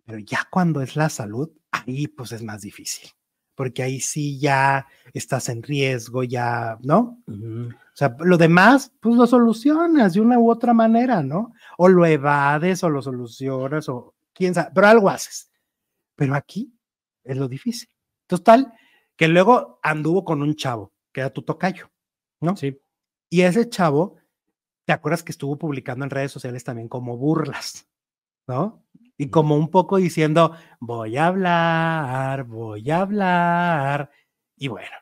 [0.04, 3.10] pero ya cuando es la salud, ahí pues es más difícil,
[3.54, 7.22] porque ahí sí ya estás en riesgo, ya, ¿no?
[7.28, 11.52] O sea, lo demás, pues lo solucionas de una u otra manera, ¿no?
[11.78, 15.50] O lo evades o lo solucionas o quién sabe, pero algo haces.
[16.16, 16.72] Pero aquí
[17.22, 17.88] es lo difícil.
[18.26, 18.72] Total,
[19.16, 21.90] que luego anduvo con un chavo, que era tu tocayo,
[22.40, 22.56] ¿no?
[22.56, 22.78] Sí.
[23.30, 24.16] Y ese chavo,
[24.84, 27.88] ¿te acuerdas que estuvo publicando en redes sociales también como burlas,
[28.46, 28.84] ¿no?
[29.16, 34.10] Y como un poco diciendo, voy a hablar, voy a hablar.
[34.56, 34.96] Y bueno,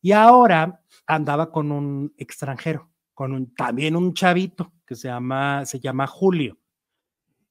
[0.00, 5.80] y ahora andaba con un extranjero, con un, también un chavito que se llama, se
[5.80, 6.58] llama Julio.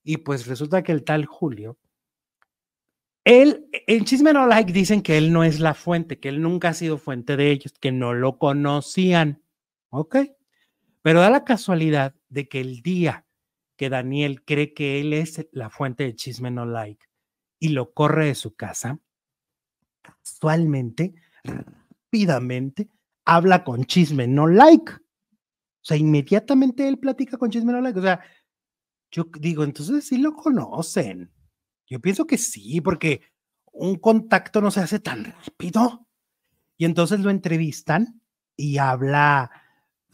[0.04, 1.80] Y pues resulta que el tal Julio,
[3.24, 6.70] él, en Chisme No Like dicen que él no es la fuente, que él nunca
[6.70, 9.42] ha sido fuente de ellos, que no lo conocían.
[9.90, 10.18] Ok.
[11.02, 13.26] Pero da la casualidad de que el día
[13.76, 17.08] que Daniel cree que él es la fuente de Chisme No Like
[17.58, 19.00] y lo corre de su casa,
[20.04, 22.88] casualmente, rápidamente,
[23.26, 25.05] habla con Chisme No Like,
[25.86, 27.74] sea, inmediatamente él platica con Chisme.
[27.74, 28.22] O sea,
[29.12, 31.32] yo digo, entonces sí lo conocen.
[31.88, 33.22] Yo pienso que sí, porque
[33.72, 36.08] un contacto no se hace tan rápido.
[36.78, 38.22] Y entonces lo entrevistan
[38.58, 39.52] y habla,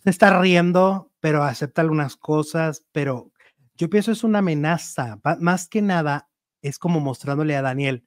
[0.04, 3.32] se está riendo, pero acepta algunas cosas, pero
[3.76, 5.20] yo pienso es una amenaza.
[5.40, 6.30] Más que nada,
[6.62, 8.06] es como mostrándole a Daniel,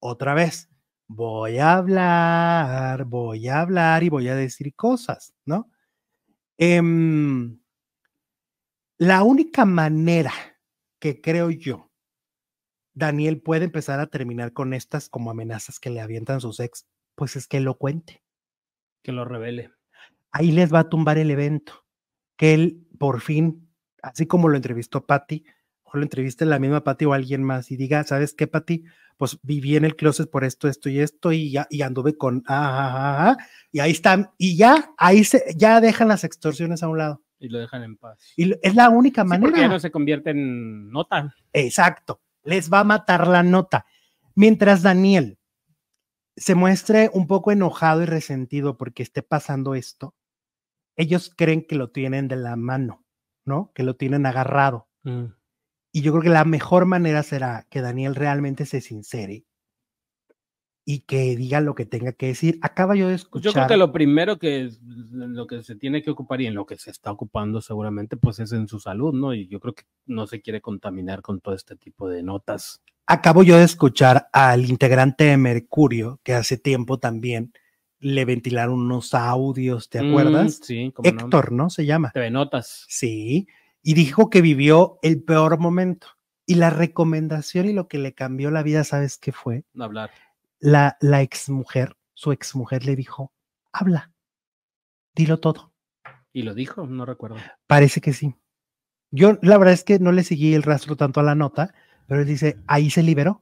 [0.00, 0.68] otra vez,
[1.06, 5.70] voy a hablar, voy a hablar y voy a decir cosas, ¿no?
[6.58, 7.60] Em,
[8.98, 10.32] la única manera
[11.00, 11.92] que creo yo,
[12.94, 17.36] Daniel puede empezar a terminar con estas como amenazas que le avientan sus ex, pues
[17.36, 18.24] es que lo cuente.
[19.04, 19.70] Que lo revele.
[20.32, 21.86] Ahí les va a tumbar el evento.
[22.36, 25.44] Que él, por fin, así como lo entrevistó Patty,
[25.92, 28.84] o lo entreviste la misma Patty o alguien más y diga, ¿sabes qué, Patty?
[29.16, 32.44] Pues viví en el closet por esto, esto y esto y ya y anduve con
[32.46, 33.36] ah, ah, ah,
[33.72, 37.48] y ahí están y ya ahí se ya dejan las extorsiones a un lado y
[37.48, 38.18] lo dejan en paz.
[38.36, 39.58] Y es la única sí, manera.
[39.58, 41.34] ya no se convierte en nota.
[41.52, 43.86] Exacto, les va a matar la nota.
[44.34, 45.38] Mientras Daniel
[46.36, 50.14] se muestre un poco enojado y resentido porque esté pasando esto,
[50.96, 53.04] ellos creen que lo tienen de la mano,
[53.44, 53.72] ¿no?
[53.74, 54.88] Que lo tienen agarrado.
[55.02, 55.26] Mm.
[55.98, 59.44] Y yo creo que la mejor manera será que Daniel realmente se sincere
[60.84, 62.56] y que diga lo que tenga que decir.
[62.62, 63.46] Acaba yo de escuchar.
[63.46, 64.70] Yo creo que lo primero que
[65.10, 68.38] lo que se tiene que ocupar y en lo que se está ocupando seguramente, pues
[68.38, 69.34] es en su salud, ¿no?
[69.34, 72.80] Y yo creo que no se quiere contaminar con todo este tipo de notas.
[73.08, 77.52] Acabo yo de escuchar al integrante de Mercurio, que hace tiempo también
[77.98, 80.60] le ventilaron unos audios, ¿te acuerdas?
[80.60, 81.70] Mm, sí, Héctor, ¿no?
[81.70, 82.12] Se llama.
[82.12, 82.84] TV Notas.
[82.86, 83.48] Sí,
[83.88, 86.08] y dijo que vivió el peor momento.
[86.46, 89.64] Y la recomendación y lo que le cambió la vida, ¿sabes qué fue?
[89.78, 90.10] Hablar
[90.60, 93.32] la, la exmujer, su exmujer le dijo,
[93.72, 94.12] habla,
[95.14, 95.72] dilo todo.
[96.32, 96.86] ¿Y lo dijo?
[96.86, 97.36] No recuerdo.
[97.66, 98.34] Parece que sí.
[99.10, 101.74] Yo la verdad es que no le seguí el rastro tanto a la nota,
[102.06, 103.40] pero él dice, ahí se liberó.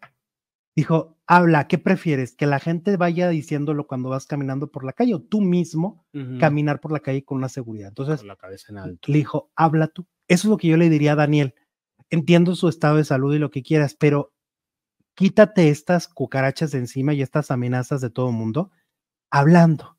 [0.76, 2.36] Dijo, habla, ¿qué prefieres?
[2.36, 6.07] ¿Que la gente vaya diciéndolo cuando vas caminando por la calle o tú mismo
[6.38, 7.88] caminar por la calle con una seguridad?
[7.88, 9.11] Entonces, la cabeza en alto.
[9.11, 10.07] le dijo, habla tú.
[10.29, 11.55] Eso es lo que yo le diría a Daniel.
[12.11, 14.33] Entiendo su estado de salud y lo que quieras, pero
[15.14, 18.70] quítate estas cucarachas de encima y estas amenazas de todo el mundo
[19.31, 19.99] hablando.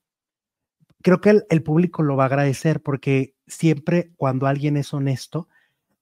[1.01, 5.47] Creo que el, público lo va a agradecer porque siempre cuando alguien es honesto,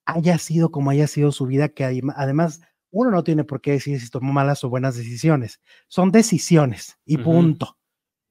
[0.06, 2.62] haya sido como haya sido su vida, que además
[2.92, 5.62] uno no tiene por qué decir si tomó malas o buenas decisiones.
[5.88, 7.78] Son decisiones y punto.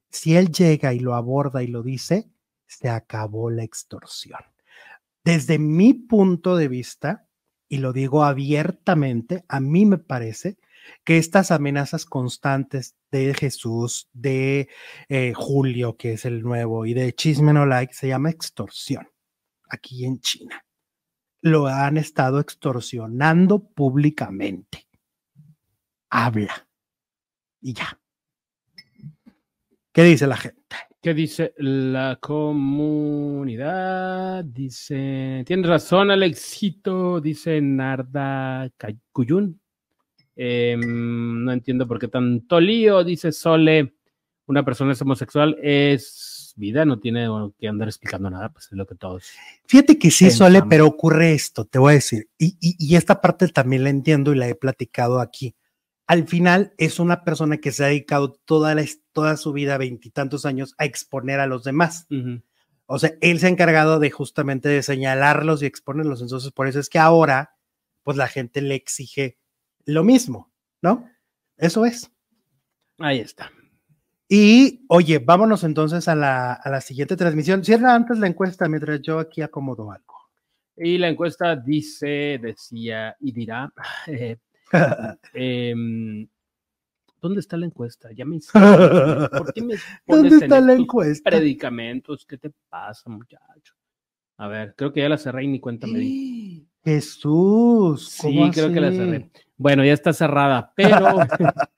[0.09, 2.31] Si él llega y lo aborda y lo dice,
[2.65, 4.39] se acabó la extorsión.
[5.25, 7.27] Desde mi punto de vista,
[7.67, 10.59] y lo digo abiertamente, a mí me parece
[11.03, 14.69] que estas amenazas constantes de Jesús, de
[15.09, 19.07] eh, Julio, que es el nuevo, y de Chisme No Like, se llama extorsión
[19.67, 20.63] aquí en China.
[21.41, 24.87] Lo han estado extorsionando públicamente.
[26.11, 26.67] Habla.
[27.61, 27.99] Y ya.
[29.91, 30.75] ¿Qué dice la gente?
[31.05, 33.63] ¿Qué dice la comunidad?
[34.43, 38.71] Dice, tienes razón, Alexito, dice Narda
[39.11, 39.61] Cuyun.
[40.35, 43.93] Em, no entiendo por qué tanto lío, dice Sole.
[44.47, 47.27] Una persona es homosexual, es vida, no tiene
[47.59, 49.25] que andar explicando nada, pues es lo que todos.
[49.67, 53.47] Fíjate que sí, Sole, pero ocurre esto, te voy a decir, y, y, esta parte
[53.49, 55.53] también la entiendo y la he platicado aquí.
[56.07, 60.45] Al final es una persona que se ha dedicado toda, la, toda su vida, veintitantos
[60.45, 62.07] años, a exponer a los demás.
[62.85, 66.21] O sea, él se ha encargado de justamente de señalarlos y exponerlos.
[66.21, 67.55] Entonces, por eso es que ahora,
[68.03, 69.39] pues la gente le exige
[69.85, 70.51] lo mismo,
[70.81, 71.09] ¿no?
[71.57, 72.11] Eso es.
[72.99, 73.51] Ahí está.
[74.27, 77.63] Y oye, vámonos entonces a la, a la siguiente transmisión.
[77.63, 80.15] Cierra antes la encuesta mientras yo aquí acomodo algo.
[80.77, 83.71] Y la encuesta dice, decía y dirá,
[84.07, 84.37] eh,
[85.33, 86.27] em,
[87.21, 88.09] ¿dónde está la encuesta?
[88.11, 89.75] Ya me ¿Por qué me
[90.07, 91.29] ¿Dónde está la encuesta?
[91.29, 93.73] Predicamentos, ¿qué te pasa, muchacho?
[94.37, 96.67] A ver, creo que ya la cerré y ni cuenta me di.
[96.83, 98.09] Jesús.
[98.09, 99.31] Sí, creo que la cerré.
[99.57, 101.19] Bueno, ya está cerrada, pero.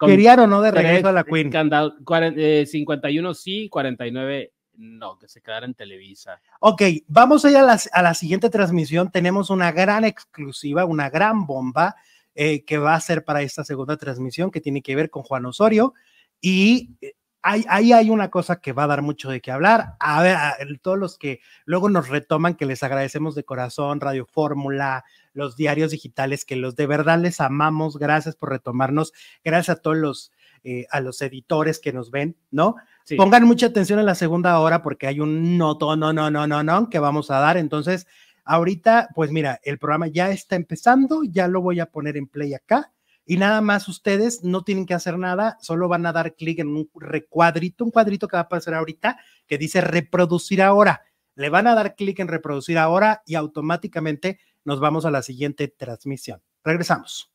[0.00, 1.52] Querían o no de regreso a la Queen.
[1.52, 6.40] 51 eh, sí, 49 no, que se quedara en Televisa.
[6.60, 9.10] Ok, vamos a ir a la, a la siguiente transmisión.
[9.10, 11.96] Tenemos una gran exclusiva, una gran bomba
[12.34, 15.46] eh, que va a ser para esta segunda transmisión que tiene que ver con Juan
[15.46, 15.94] Osorio.
[16.40, 19.94] Y eh, ahí, hay una cosa que va a dar mucho de qué hablar.
[20.00, 24.26] A ver, a todos los que luego nos retoman, que les agradecemos de corazón, Radio
[24.26, 27.98] Fórmula, los diarios digitales, que los de verdad les amamos.
[27.98, 29.12] Gracias por retomarnos.
[29.44, 32.76] Gracias a todos los eh, a los editores que nos ven, ¿no?
[33.16, 36.62] Pongan mucha atención en la segunda hora porque hay un no, no, no, no, no,
[36.62, 37.56] no que vamos a dar.
[37.56, 38.06] Entonces,
[38.50, 42.52] ahorita, pues mira, el programa ya está empezando, ya lo voy a poner en play
[42.52, 42.92] acá
[43.24, 46.66] y nada más ustedes no tienen que hacer nada, solo van a dar clic en
[46.68, 51.02] un recuadrito, un cuadrito que va a aparecer ahorita que dice reproducir ahora.
[51.36, 55.68] Le van a dar clic en reproducir ahora y automáticamente nos vamos a la siguiente
[55.68, 56.42] transmisión.
[56.64, 57.30] Regresamos.